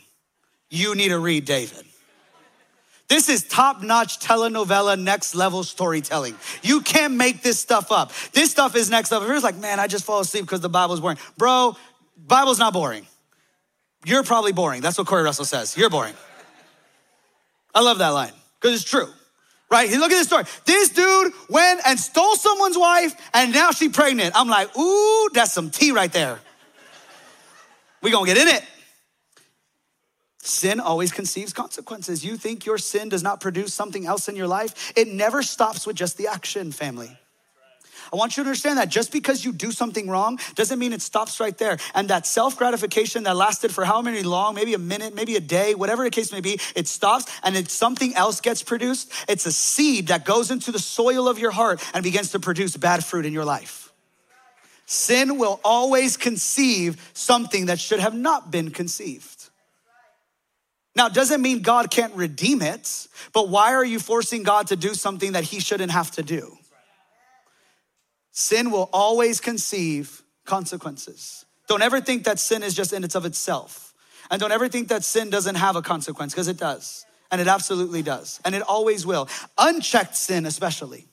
[0.70, 1.86] you need to read David.
[3.08, 6.36] This is top notch telenovela, next level storytelling.
[6.62, 8.12] You can't make this stuff up.
[8.34, 9.28] This stuff is next level.
[9.28, 11.18] If you're like, man, I just fall asleep because the Bible's boring.
[11.36, 11.76] Bro,
[12.28, 13.08] Bible's not boring.
[14.06, 14.82] You're probably boring.
[14.82, 15.76] That's what Corey Russell says.
[15.76, 16.14] You're boring.
[17.74, 19.08] I love that line because it's true,
[19.72, 19.90] right?
[19.90, 20.44] Look at this story.
[20.66, 24.36] This dude went and stole someone's wife and now she's pregnant.
[24.36, 26.40] I'm like, ooh, that's some tea right there.
[28.02, 28.64] We gonna get in it.
[30.42, 32.24] Sin always conceives consequences.
[32.24, 34.94] You think your sin does not produce something else in your life?
[34.96, 37.18] It never stops with just the action, family.
[38.12, 41.02] I want you to understand that just because you do something wrong doesn't mean it
[41.02, 41.78] stops right there.
[41.94, 45.40] And that self gratification that lasted for how many long, maybe a minute, maybe a
[45.42, 49.12] day, whatever the case may be, it stops and it's something else gets produced.
[49.28, 52.76] It's a seed that goes into the soil of your heart and begins to produce
[52.78, 53.89] bad fruit in your life.
[54.92, 59.52] Sin will always conceive something that should have not been conceived.
[60.96, 64.76] Now, it doesn't mean God can't redeem it, but why are you forcing God to
[64.76, 66.58] do something that he shouldn't have to do?
[68.32, 71.46] Sin will always conceive consequences.
[71.68, 73.94] Don't ever think that sin is just in its of itself.
[74.32, 77.06] And don't ever think that sin doesn't have a consequence, because it does.
[77.30, 78.42] And it absolutely does.
[78.44, 79.30] And it always will.
[79.60, 81.06] Unchecked sin, especially.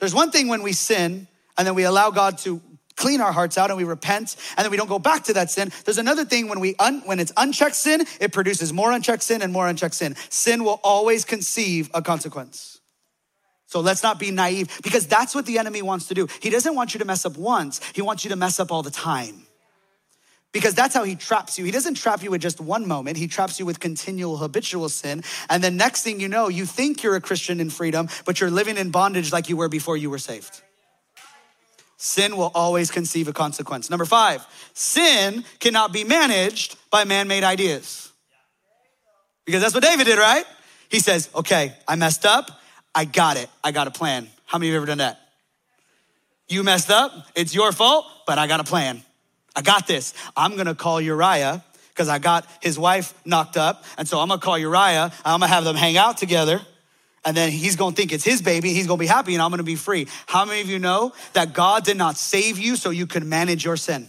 [0.00, 2.60] There's one thing when we sin and then we allow God to
[3.00, 5.50] clean our hearts out and we repent and then we don't go back to that
[5.50, 5.72] sin.
[5.84, 9.42] There's another thing when we un, when it's unchecked sin, it produces more unchecked sin
[9.42, 10.14] and more unchecked sin.
[10.28, 12.80] Sin will always conceive a consequence.
[13.66, 16.28] So let's not be naive because that's what the enemy wants to do.
[16.40, 17.80] He doesn't want you to mess up once.
[17.94, 19.46] He wants you to mess up all the time.
[20.52, 21.64] Because that's how he traps you.
[21.64, 23.16] He doesn't trap you with just one moment.
[23.16, 25.22] He traps you with continual habitual sin.
[25.48, 28.50] And the next thing you know, you think you're a Christian in freedom, but you're
[28.50, 30.62] living in bondage like you were before you were saved.
[32.02, 33.90] Sin will always conceive a consequence.
[33.90, 38.10] Number five, sin cannot be managed by man made ideas.
[39.44, 40.46] Because that's what David did, right?
[40.88, 42.50] He says, okay, I messed up.
[42.94, 43.50] I got it.
[43.62, 44.28] I got a plan.
[44.46, 45.20] How many of you have ever done that?
[46.48, 47.12] You messed up.
[47.34, 49.02] It's your fault, but I got a plan.
[49.54, 50.14] I got this.
[50.34, 53.84] I'm gonna call Uriah because I got his wife knocked up.
[53.98, 55.12] And so I'm gonna call Uriah.
[55.22, 56.62] I'm gonna have them hang out together.
[57.24, 58.72] And then he's gonna think it's his baby.
[58.72, 60.08] He's gonna be happy and I'm gonna be free.
[60.26, 63.64] How many of you know that God did not save you so you could manage
[63.64, 64.08] your sin?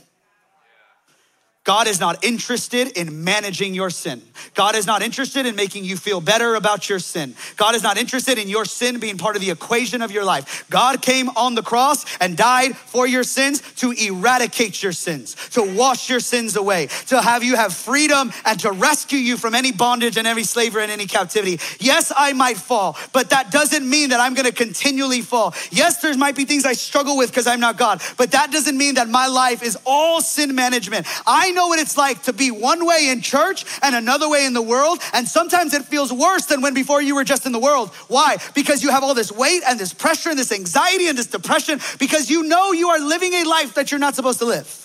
[1.64, 4.20] God is not interested in managing your sin.
[4.56, 7.36] God is not interested in making you feel better about your sin.
[7.56, 10.66] God is not interested in your sin being part of the equation of your life.
[10.72, 15.62] God came on the cross and died for your sins to eradicate your sins, to
[15.76, 19.72] wash your sins away, to have you have freedom and to rescue you from any
[19.72, 21.60] bondage and any slavery and any captivity.
[21.80, 25.54] Yes, I might fall, but that doesn't mean that I'm gonna continually fall.
[25.70, 28.78] Yes, there might be things I struggle with because I'm not God, but that doesn't
[28.78, 31.06] mean that my life is all sin management.
[31.28, 34.54] I know what it's like to be one way in church and another way in
[34.54, 35.00] the world.
[35.14, 37.90] And sometimes it feels worse than when before you were just in the world.
[38.08, 38.38] Why?
[38.54, 41.80] Because you have all this weight and this pressure and this anxiety and this depression
[42.00, 44.78] because you know you are living a life that you're not supposed to live.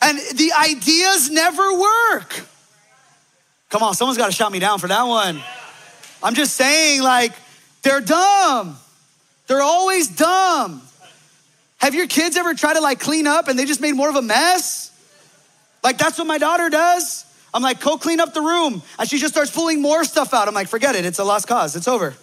[0.00, 2.44] And the ideas never work.
[3.70, 5.40] Come on, someone's got to shout me down for that one.
[6.22, 7.32] I'm just saying, like,
[7.82, 8.76] they're dumb.
[9.46, 10.82] They're always dumb.
[11.78, 14.16] Have your kids ever tried to like clean up and they just made more of
[14.16, 14.90] a mess?
[15.84, 17.26] Like, that's what my daughter does.
[17.52, 18.82] I'm like, go clean up the room.
[18.98, 20.48] And she just starts pulling more stuff out.
[20.48, 21.04] I'm like, forget it.
[21.04, 21.76] It's a lost cause.
[21.76, 22.14] It's over.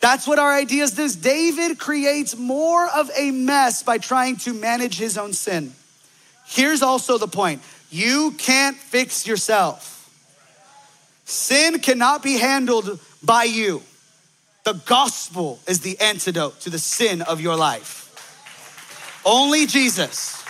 [0.00, 1.08] That's what our ideas do.
[1.08, 5.72] David creates more of a mess by trying to manage his own sin.
[6.46, 9.90] Here's also the point you can't fix yourself.
[11.24, 13.82] Sin cannot be handled by you.
[14.64, 18.00] The gospel is the antidote to the sin of your life.
[19.24, 20.41] Only Jesus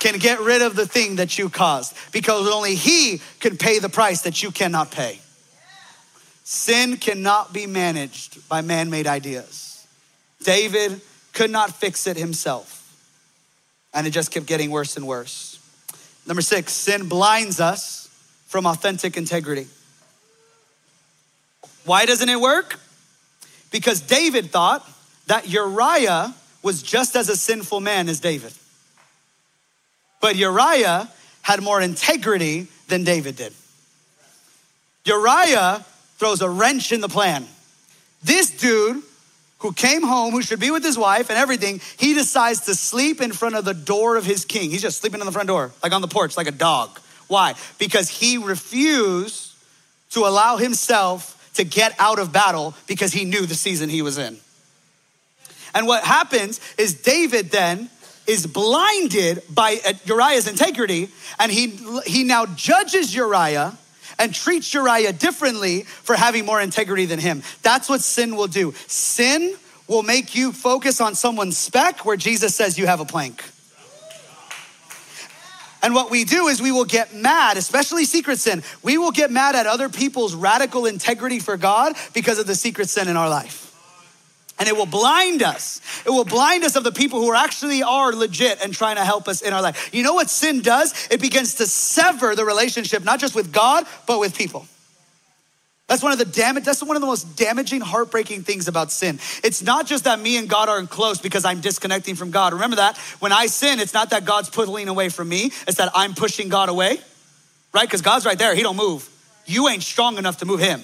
[0.00, 3.88] can get rid of the thing that you caused because only He can pay the
[3.88, 5.20] price that you cannot pay.
[6.42, 9.86] Sin cannot be managed by man made ideas.
[10.42, 11.00] David
[11.32, 12.92] could not fix it himself,
[13.94, 15.58] and it just kept getting worse and worse.
[16.26, 18.08] Number six, sin blinds us
[18.46, 19.68] from authentic integrity.
[21.84, 22.78] Why doesn't it work?
[23.70, 24.88] Because David thought
[25.26, 28.52] that Uriah was just as a sinful man as David.
[30.20, 31.08] But Uriah
[31.42, 33.52] had more integrity than David did.
[35.04, 35.84] Uriah
[36.18, 37.46] throws a wrench in the plan.
[38.22, 39.02] This dude
[39.60, 43.20] who came home, who should be with his wife and everything, he decides to sleep
[43.20, 44.70] in front of the door of his king.
[44.70, 46.98] He's just sleeping on the front door, like on the porch, like a dog.
[47.28, 47.54] Why?
[47.78, 49.54] Because he refused
[50.10, 54.18] to allow himself to get out of battle because he knew the season he was
[54.18, 54.38] in.
[55.74, 57.88] And what happens is David then
[58.30, 63.76] is blinded by uh, Uriah's integrity, and he, he now judges Uriah
[64.18, 67.42] and treats Uriah differently for having more integrity than him.
[67.62, 68.72] That's what sin will do.
[68.86, 69.56] Sin
[69.88, 73.42] will make you focus on someone's speck where Jesus says you have a plank.
[75.82, 78.62] And what we do is we will get mad, especially secret sin.
[78.82, 82.90] We will get mad at other people's radical integrity for God because of the secret
[82.90, 83.69] sin in our life
[84.60, 85.80] and it will blind us.
[86.04, 89.26] It will blind us of the people who actually are legit and trying to help
[89.26, 89.88] us in our life.
[89.92, 91.08] You know what sin does?
[91.10, 94.66] It begins to sever the relationship, not just with God, but with people.
[95.88, 99.18] That's one of the damage, that's one of the most damaging, heartbreaking things about sin.
[99.42, 102.52] It's not just that me and God aren't close because I'm disconnecting from God.
[102.52, 102.96] Remember that?
[103.18, 106.48] When I sin, it's not that God's pulling away from me, it's that I'm pushing
[106.48, 107.00] God away.
[107.72, 107.88] Right?
[107.88, 109.08] Because God's right there, He don't move.
[109.46, 110.82] You ain't strong enough to move Him.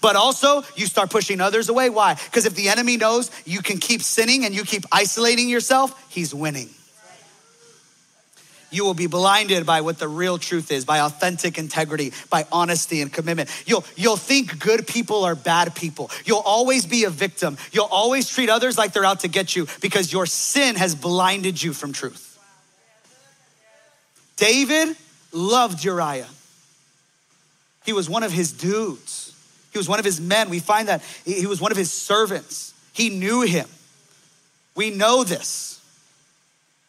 [0.00, 1.90] But also, you start pushing others away.
[1.90, 2.14] Why?
[2.14, 6.34] Because if the enemy knows you can keep sinning and you keep isolating yourself, he's
[6.34, 6.70] winning
[8.70, 13.00] you will be blinded by what the real truth is, by authentic integrity, by honesty
[13.00, 13.50] and commitment.
[13.66, 16.10] You'll, you'll think good people are bad people.
[16.24, 17.56] You'll always be a victim.
[17.72, 21.62] You'll always treat others like they're out to get you because your sin has blinded
[21.62, 22.24] you from truth.
[24.36, 24.96] David
[25.32, 26.28] loved Uriah.
[27.84, 29.27] He was one of his dudes.
[29.78, 30.50] He was one of his men.
[30.50, 32.74] We find that he was one of his servants.
[32.92, 33.68] He knew him.
[34.74, 35.80] We know this.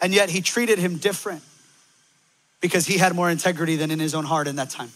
[0.01, 1.43] And yet he treated him different
[2.61, 4.89] because he had more integrity than in his own heart in that time.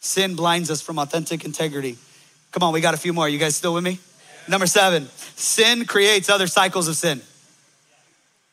[0.00, 1.96] Sin blinds us from authentic integrity.
[2.52, 3.26] Come on, we got a few more.
[3.26, 3.98] You guys still with me?
[4.46, 7.22] Number seven, sin creates other cycles of sin.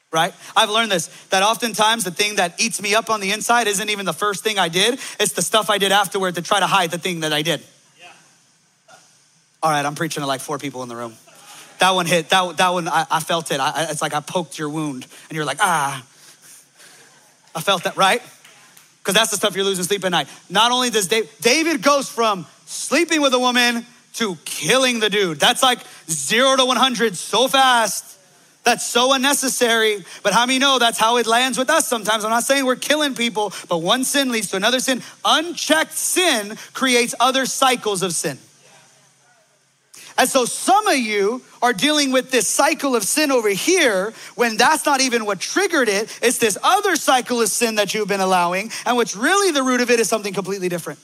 [0.09, 0.33] Right?
[0.55, 3.89] I've learned this that oftentimes the thing that eats me up on the inside isn't
[3.89, 6.67] even the first thing I did, it's the stuff I did afterward to try to
[6.67, 7.61] hide the thing that I did.
[9.63, 11.13] All right, I'm preaching to like four people in the room.
[11.79, 13.61] That one hit, that, that one, I, I felt it.
[13.61, 16.05] I, it's like I poked your wound and you're like, ah,
[17.55, 18.21] I felt that, right?
[18.99, 20.27] Because that's the stuff you're losing sleep at night.
[20.49, 25.39] Not only does David, David goes from sleeping with a woman to killing the dude.
[25.39, 28.17] That's like zero to 100 so fast.
[28.65, 30.03] That's so unnecessary.
[30.23, 32.25] But how many know that's how it lands with us sometimes?
[32.25, 35.01] I'm not saying we're killing people, but one sin leads to another sin.
[35.23, 38.37] Unchecked sin creates other cycles of sin.
[40.17, 44.57] And so some of you are dealing with this cycle of sin over here when
[44.57, 46.19] that's not even what triggered it.
[46.21, 48.71] It's this other cycle of sin that you've been allowing.
[48.85, 50.99] And what's really the root of it is something completely different.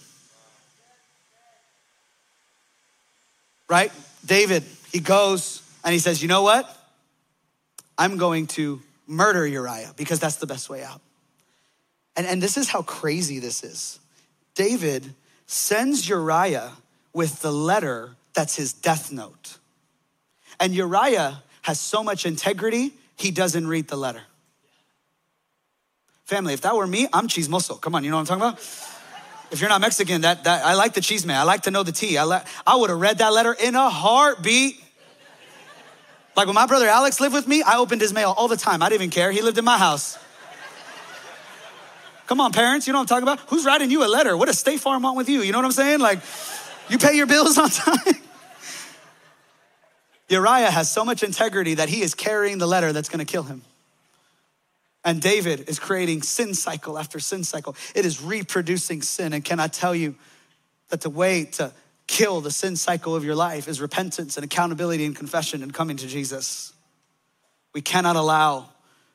[3.67, 3.91] Right?
[4.26, 6.76] David, he goes and he says, You know what?
[7.98, 11.02] I'm going to murder Uriah because that's the best way out.
[12.15, 14.00] And, and this is how crazy this is.
[14.56, 15.13] David
[15.48, 16.72] sends Uriah
[17.13, 19.58] with the letter that's his death note.
[20.60, 24.22] And Uriah has so much integrity, he doesn't read the letter.
[26.26, 27.82] Family, if that were me, I'm cheese chismoso.
[27.82, 28.60] Come on, you know what I'm talking about?
[29.52, 31.38] If you're not Mexican, that, that I like the chisme man.
[31.38, 32.18] I like to know the tea.
[32.18, 34.80] I, I would have read that letter in a heartbeat.
[36.36, 38.84] Like when my brother Alex lived with me, I opened his mail all the time.
[38.84, 39.32] I didn't even care.
[39.32, 40.18] He lived in my house.
[42.28, 43.39] Come on, parents, you know what I'm talking about?
[43.50, 44.38] Who's writing you a letter?
[44.38, 45.42] What does State Farm want with you?
[45.42, 46.00] You know what I'm saying?
[46.00, 46.20] Like,
[46.89, 48.15] you pay your bills on time.
[50.30, 53.63] Uriah has so much integrity that he is carrying the letter that's gonna kill him.
[55.04, 57.75] And David is creating sin cycle after sin cycle.
[57.95, 59.34] It is reproducing sin.
[59.34, 60.15] And can I tell you
[60.89, 61.71] that the way to
[62.06, 65.97] kill the sin cycle of your life is repentance and accountability and confession and coming
[65.97, 66.73] to Jesus?
[67.73, 68.69] We cannot allow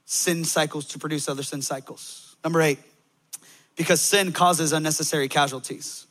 [0.06, 2.36] sin cycles to produce other sin cycles.
[2.42, 2.78] Number eight,
[3.76, 6.03] because sin causes unnecessary casualties.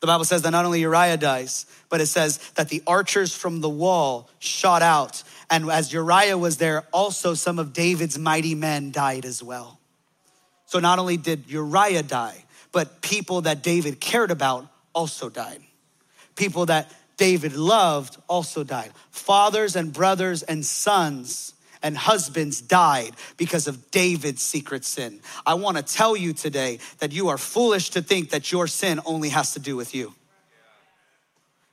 [0.00, 3.60] The Bible says that not only Uriah dies, but it says that the archers from
[3.60, 5.22] the wall shot out.
[5.50, 9.78] And as Uriah was there, also some of David's mighty men died as well.
[10.66, 15.60] So not only did Uriah die, but people that David cared about also died.
[16.34, 18.92] People that David loved also died.
[19.10, 21.52] Fathers and brothers and sons
[21.82, 25.20] and husbands died because of David's secret sin.
[25.46, 29.00] I want to tell you today that you are foolish to think that your sin
[29.04, 30.14] only has to do with you.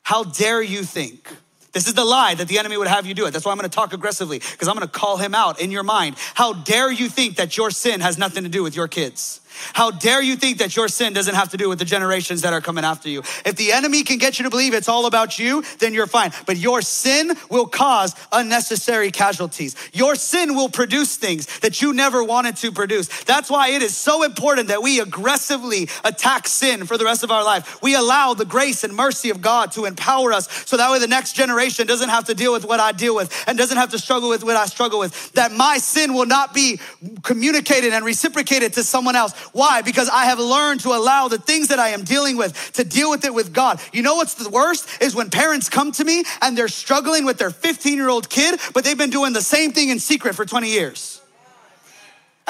[0.03, 1.29] How dare you think?
[1.73, 3.31] This is the lie that the enemy would have you do it.
[3.31, 6.15] That's why I'm gonna talk aggressively, because I'm gonna call him out in your mind.
[6.33, 9.41] How dare you think that your sin has nothing to do with your kids?
[9.73, 12.53] How dare you think that your sin doesn't have to do with the generations that
[12.53, 13.19] are coming after you?
[13.45, 16.31] If the enemy can get you to believe it's all about you, then you're fine.
[16.45, 19.75] But your sin will cause unnecessary casualties.
[19.93, 23.07] Your sin will produce things that you never wanted to produce.
[23.23, 27.31] That's why it is so important that we aggressively attack sin for the rest of
[27.31, 27.81] our life.
[27.81, 31.07] We allow the grace and mercy of God to empower us so that way the
[31.07, 33.99] next generation doesn't have to deal with what I deal with and doesn't have to
[33.99, 35.31] struggle with what I struggle with.
[35.33, 36.79] That my sin will not be
[37.23, 39.81] communicated and reciprocated to someone else why?
[39.81, 43.09] Because I have learned to allow the things that I am dealing with to deal
[43.09, 43.79] with it with God.
[43.93, 47.37] You know what's the worst is when parents come to me and they're struggling with
[47.37, 50.45] their 15 year old kid, but they've been doing the same thing in secret for
[50.45, 51.21] 20 years.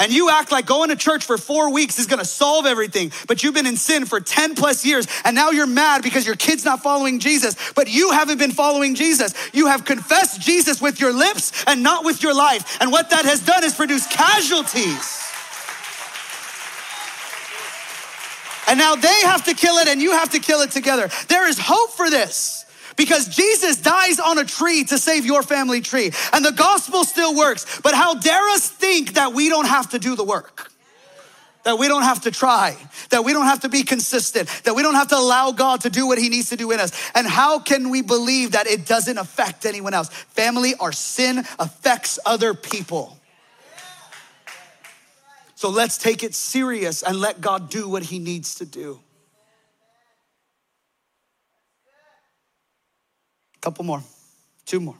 [0.00, 3.42] And you act like going to church for four weeks is gonna solve everything, but
[3.42, 6.64] you've been in sin for 10 plus years, and now you're mad because your kid's
[6.64, 9.34] not following Jesus, but you haven't been following Jesus.
[9.52, 12.80] You have confessed Jesus with your lips and not with your life.
[12.80, 15.27] And what that has done is produce casualties.
[18.68, 21.08] And now they have to kill it and you have to kill it together.
[21.28, 22.66] There is hope for this
[22.96, 26.12] because Jesus dies on a tree to save your family tree.
[26.34, 27.80] And the gospel still works.
[27.80, 30.70] But how dare us think that we don't have to do the work?
[31.64, 32.76] That we don't have to try,
[33.10, 35.90] that we don't have to be consistent, that we don't have to allow God to
[35.90, 36.92] do what He needs to do in us.
[37.14, 40.08] And how can we believe that it doesn't affect anyone else?
[40.08, 43.17] Family, our sin affects other people.
[45.58, 49.00] So let's take it serious and let God do what He needs to do.
[53.56, 54.04] A Couple more,
[54.66, 54.94] two more.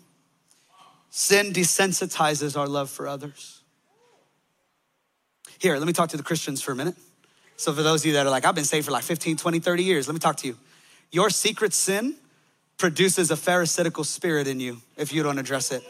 [1.11, 3.61] Sin desensitizes our love for others.
[5.61, 6.97] Here, let me talk to the Christians for a minute.
[7.57, 9.61] So, for those of you that are like, I've been saved for like 15, 20,
[9.61, 10.57] 30 years, let me talk to you.
[11.13, 12.17] Your secret sin
[12.79, 15.85] produces a pharisaical spirit in you if you don't address it.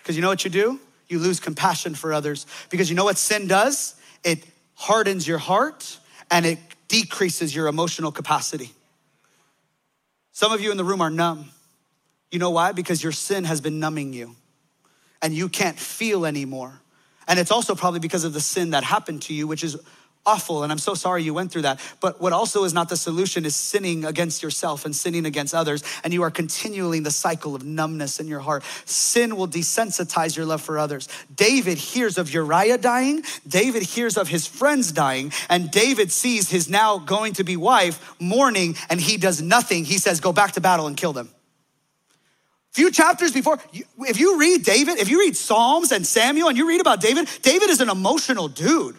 [0.00, 0.78] Because you know what you do?
[1.08, 2.46] You lose compassion for others.
[2.70, 3.94] Because you know what sin does?
[4.24, 4.44] It
[4.74, 5.98] hardens your heart
[6.30, 8.72] and it decreases your emotional capacity.
[10.32, 11.50] Some of you in the room are numb.
[12.30, 12.72] You know why?
[12.72, 14.36] Because your sin has been numbing you
[15.22, 16.80] and you can't feel anymore.
[17.26, 19.76] And it's also probably because of the sin that happened to you, which is
[20.26, 20.62] awful.
[20.62, 21.80] And I'm so sorry you went through that.
[22.00, 25.82] But what also is not the solution is sinning against yourself and sinning against others.
[26.04, 28.62] And you are continuing the cycle of numbness in your heart.
[28.84, 31.08] Sin will desensitize your love for others.
[31.34, 33.22] David hears of Uriah dying.
[33.46, 35.32] David hears of his friends dying.
[35.48, 39.84] And David sees his now going to be wife mourning and he does nothing.
[39.84, 41.30] He says, Go back to battle and kill them
[42.78, 46.68] few chapters before, if you read David, if you read Psalms and Samuel and you
[46.68, 48.94] read about David, David is an emotional dude.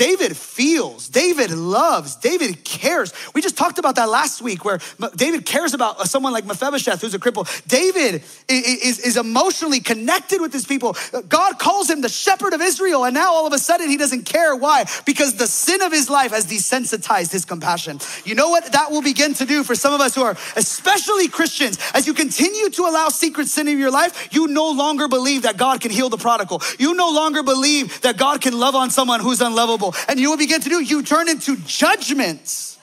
[0.00, 3.12] David feels, David loves, David cares.
[3.34, 4.78] We just talked about that last week where
[5.14, 7.44] David cares about uh, someone like Mephibosheth who's a cripple.
[7.68, 10.96] David is, is emotionally connected with his people.
[11.12, 13.98] Uh, God calls him the shepherd of Israel, and now all of a sudden he
[13.98, 14.56] doesn't care.
[14.56, 14.86] Why?
[15.04, 17.98] Because the sin of his life has desensitized his compassion.
[18.24, 21.28] You know what that will begin to do for some of us who are especially
[21.28, 21.78] Christians?
[21.92, 25.58] As you continue to allow secret sin in your life, you no longer believe that
[25.58, 26.62] God can heal the prodigal.
[26.78, 30.36] You no longer believe that God can love on someone who's unlovable and you will
[30.36, 32.78] begin to do, you turn into judgments.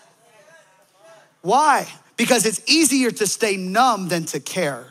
[1.41, 1.88] Why?
[2.18, 4.86] Because it's easier to stay numb than to care.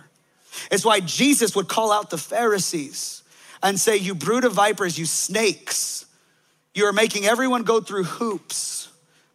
[0.71, 3.23] It's why Jesus would call out the Pharisees
[3.62, 6.07] and say, You brood of vipers, you snakes,
[6.75, 8.89] you are making everyone go through hoops,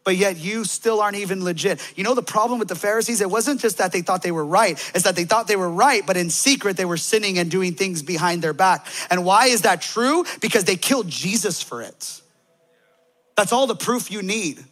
[0.03, 1.79] but yet you still aren't even legit.
[1.95, 3.21] You know the problem with the Pharisees?
[3.21, 5.69] It wasn't just that they thought they were right, it's that they thought they were
[5.69, 8.85] right, but in secret they were sinning and doing things behind their back.
[9.09, 10.25] And why is that true?
[10.39, 12.20] Because they killed Jesus for it.
[13.35, 14.63] That's all the proof you need.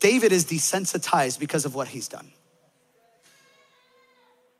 [0.00, 2.30] David is desensitized because of what he's done.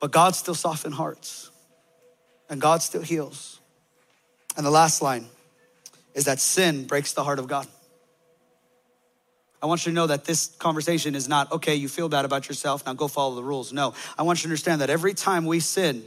[0.01, 1.51] But God still softens hearts
[2.49, 3.61] and God still heals.
[4.57, 5.27] And the last line
[6.15, 7.67] is that sin breaks the heart of God.
[9.63, 12.49] I want you to know that this conversation is not, okay, you feel bad about
[12.49, 13.73] yourself, now go follow the rules.
[13.73, 16.05] No, I want you to understand that every time we sin,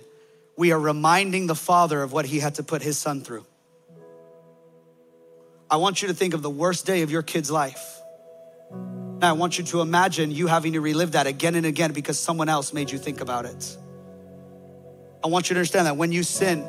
[0.56, 3.46] we are reminding the Father of what he had to put his son through.
[5.72, 8.02] I want you to think of the worst day of your kid's life.
[9.20, 12.18] Now, I want you to imagine you having to relive that again and again because
[12.18, 13.78] someone else made you think about it.
[15.24, 16.66] I want you to understand that when you sin,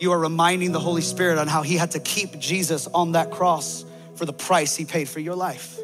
[0.00, 3.30] you are reminding the Holy Spirit on how He had to keep Jesus on that
[3.30, 3.84] cross
[4.16, 5.78] for the price He paid for your life.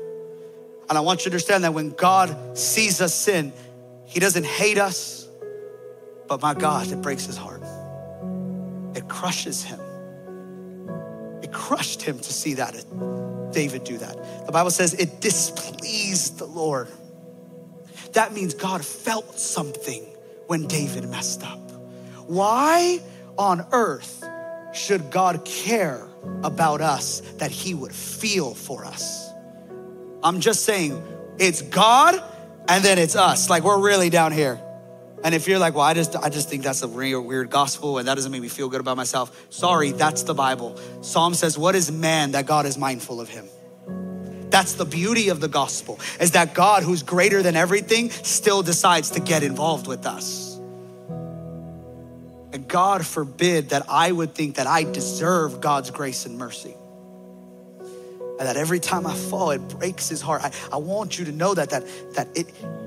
[0.89, 3.53] And I want you to understand that when God sees us sin,
[4.07, 5.29] He doesn't hate us,
[6.27, 7.63] but my God, it breaks His heart,
[8.97, 9.79] it crushes Him
[11.51, 14.47] it crushed him to see that uh, David do that.
[14.47, 16.89] The Bible says it displeased the Lord.
[18.13, 20.03] That means God felt something
[20.47, 21.59] when David messed up.
[22.27, 23.01] Why
[23.37, 24.25] on earth
[24.73, 26.07] should God care
[26.43, 29.31] about us that he would feel for us?
[30.23, 31.03] I'm just saying,
[31.39, 32.23] it's God
[32.69, 33.51] and then it's us.
[33.51, 34.61] Like we're really down here.
[35.23, 37.99] And if you're like, well, I just, I just think that's a real weird gospel
[37.99, 39.47] and that doesn't make me feel good about myself.
[39.51, 40.79] Sorry, that's the Bible.
[41.03, 43.47] Psalm says, what is man that God is mindful of him?
[44.49, 49.11] That's the beauty of the gospel, is that God, who's greater than everything, still decides
[49.11, 50.59] to get involved with us.
[52.53, 56.75] And God forbid that I would think that I deserve God's grace and mercy.
[58.41, 60.43] And that every time I fall, it breaks his heart.
[60.43, 61.85] I, I want you to know that, that,
[62.15, 62.47] that it,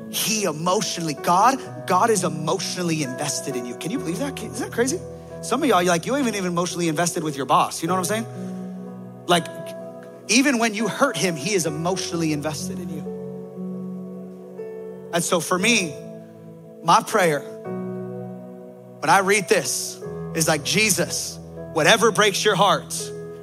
[0.09, 3.75] he emotionally, God, God is emotionally invested in you.
[3.75, 4.41] Can you believe that?
[4.41, 4.99] Is that crazy?
[5.43, 7.81] Some of y'all, you're like, you ain't even emotionally invested with your boss.
[7.83, 8.25] You know what I'm saying?
[9.27, 9.45] Like,
[10.27, 13.03] even when you hurt him, he is emotionally invested in you.
[15.13, 15.95] And so for me,
[16.83, 17.41] my prayer
[19.03, 20.01] when I read this
[20.33, 21.37] is like, Jesus,
[21.73, 22.95] whatever breaks your heart,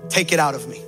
[0.08, 0.82] take it out of me.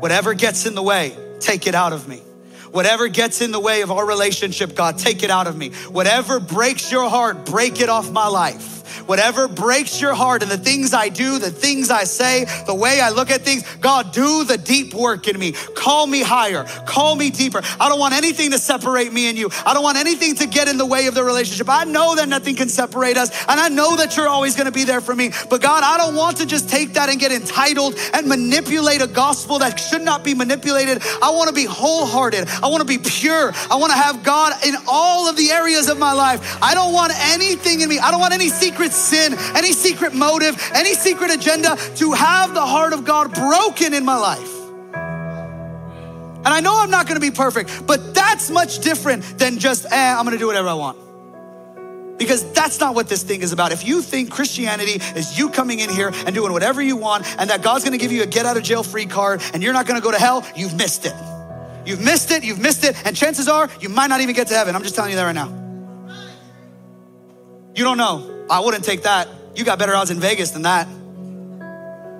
[0.00, 2.22] Whatever gets in the way, take it out of me.
[2.70, 5.70] Whatever gets in the way of our relationship, God, take it out of me.
[5.90, 8.75] Whatever breaks your heart, break it off my life.
[9.06, 13.00] Whatever breaks your heart and the things I do, the things I say, the way
[13.00, 15.52] I look at things, God, do the deep work in me.
[15.52, 16.64] Call me higher.
[16.86, 17.60] Call me deeper.
[17.80, 19.50] I don't want anything to separate me and you.
[19.64, 21.68] I don't want anything to get in the way of the relationship.
[21.68, 24.72] I know that nothing can separate us, and I know that you're always going to
[24.72, 25.30] be there for me.
[25.50, 29.06] But God, I don't want to just take that and get entitled and manipulate a
[29.06, 31.02] gospel that should not be manipulated.
[31.22, 32.48] I want to be wholehearted.
[32.62, 33.52] I want to be pure.
[33.70, 36.58] I want to have God in all of the areas of my life.
[36.62, 37.98] I don't want anything in me.
[37.98, 42.64] I don't want any secret sin, any secret motive, any secret agenda to have the
[42.64, 44.52] heart of God broken in my life.
[46.46, 50.16] And I know I'm not gonna be perfect, but that's much different than just, eh,
[50.16, 50.98] I'm gonna do whatever I want.
[52.18, 53.72] Because that's not what this thing is about.
[53.72, 57.50] If you think Christianity is you coming in here and doing whatever you want and
[57.50, 59.86] that God's gonna give you a get out of jail free card and you're not
[59.86, 61.14] gonna go to hell, you've missed it.
[61.84, 64.54] You've missed it, you've missed it, and chances are you might not even get to
[64.54, 64.76] heaven.
[64.76, 65.48] I'm just telling you that right now.
[67.74, 68.35] You don't know.
[68.48, 69.28] I wouldn't take that.
[69.54, 70.88] You got better odds in Vegas than that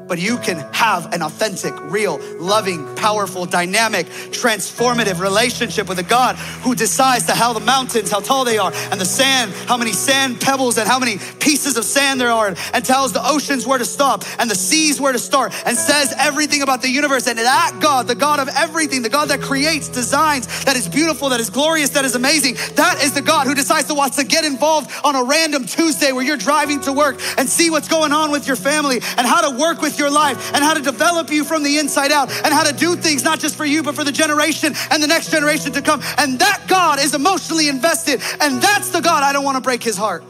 [0.09, 6.37] but you can have an authentic, real, loving, powerful, dynamic, transformative relationship with a God
[6.37, 9.93] who decides to how the mountains, how tall they are, and the sand, how many
[9.93, 13.79] sand pebbles and how many pieces of sand there are, and tells the oceans where
[13.79, 17.27] to stop and the seas where to start, and says everything about the universe.
[17.27, 21.31] And that God, the God of everything, the God that creates, designs, that is beautiful,
[21.31, 24.25] that is glorious, that is amazing, that is the God who decides to want to
[24.25, 28.13] get involved on a random Tuesday where you're driving to work and see what's going
[28.13, 31.31] on with your family and how to work with your life and how to develop
[31.31, 33.95] you from the inside out and how to do things not just for you, but
[33.95, 36.01] for the generation and the next generation to come.
[36.19, 38.21] And that God is emotionally invested.
[38.41, 40.25] And that's the God I don't want to break his heart.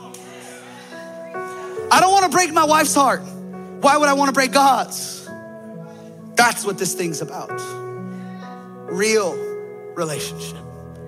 [1.88, 3.22] I don't want to break my wife's heart.
[3.80, 5.28] Why would I want to break God's?
[6.34, 7.50] That's what this thing's about.
[8.90, 9.34] Real
[9.94, 10.58] relationship.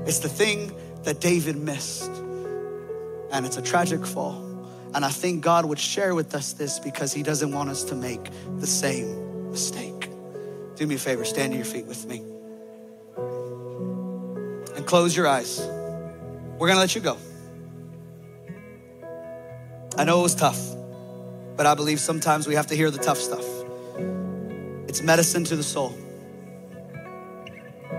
[0.07, 0.73] It's the thing
[1.05, 2.11] that David missed.
[3.31, 4.48] And it's a tragic fall.
[4.99, 7.95] And I think God would share with us this because He doesn't want us to
[7.95, 8.19] make
[8.59, 10.11] the same mistake.
[10.75, 12.21] Do me a favor, stand to your feet with me.
[14.75, 15.61] And close your eyes.
[16.59, 17.17] We're gonna let you go.
[19.97, 20.59] I know it was tough,
[21.57, 23.47] but I believe sometimes we have to hear the tough stuff.
[24.89, 25.97] It's medicine to the soul.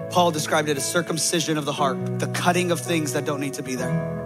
[0.10, 3.54] Paul described it as circumcision of the heart, the cutting of things that don't need
[3.54, 4.20] to be there.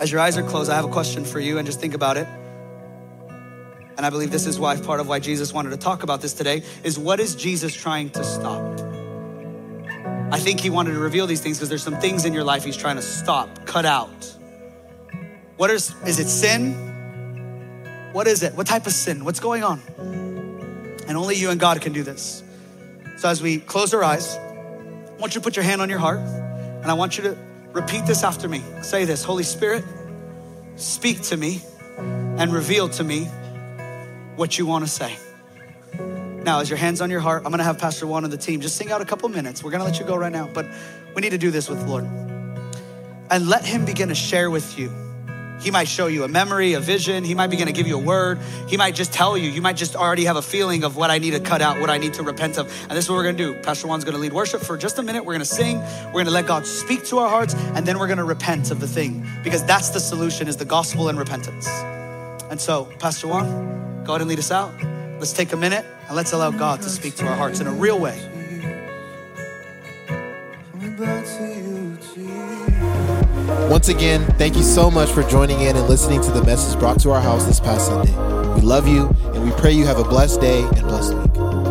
[0.00, 2.16] As your eyes are closed, I have a question for you, and just think about
[2.16, 2.26] it.
[3.96, 6.32] And I believe this is why part of why Jesus wanted to talk about this
[6.32, 8.80] today is what is Jesus trying to stop?
[10.30, 12.64] I think he wanted to reveal these things because there's some things in your life
[12.64, 14.36] he's trying to stop, cut out.
[15.56, 18.10] What is is it sin?
[18.12, 18.54] What is it?
[18.54, 19.24] What type of sin?
[19.24, 19.80] What's going on?
[21.08, 22.44] And only you and God can do this.
[23.16, 25.98] So as we close our eyes, I want you to put your hand on your
[25.98, 27.47] heart and I want you to
[27.78, 28.60] Repeat this after me.
[28.82, 29.84] Say this Holy Spirit,
[30.74, 31.62] speak to me
[31.96, 33.26] and reveal to me
[34.34, 35.16] what you want to say.
[36.42, 38.36] Now, as your hands on your heart, I'm going to have Pastor Juan and the
[38.36, 39.62] team just sing out a couple minutes.
[39.62, 40.66] We're going to let you go right now, but
[41.14, 42.02] we need to do this with the Lord.
[43.30, 44.90] And let Him begin to share with you
[45.60, 47.24] he might show you a memory, a vision.
[47.24, 48.38] He might begin to give you a word.
[48.68, 49.50] He might just tell you.
[49.50, 51.90] You might just already have a feeling of what I need to cut out, what
[51.90, 52.70] I need to repent of.
[52.82, 53.60] And this is what we're going to do.
[53.60, 55.24] Pastor Juan's going to lead worship for just a minute.
[55.24, 55.78] We're going to sing.
[56.06, 58.70] We're going to let God speak to our hearts, and then we're going to repent
[58.70, 61.68] of the thing because that's the solution: is the gospel and repentance.
[62.50, 64.72] And so, Pastor Juan, go ahead and lead us out.
[65.18, 67.72] Let's take a minute and let's allow God to speak to our hearts in a
[67.72, 68.18] real way.
[73.48, 77.00] Once again, thank you so much for joining in and listening to the message brought
[77.00, 78.12] to our house this past Sunday.
[78.54, 81.67] We love you and we pray you have a blessed day and blessed week.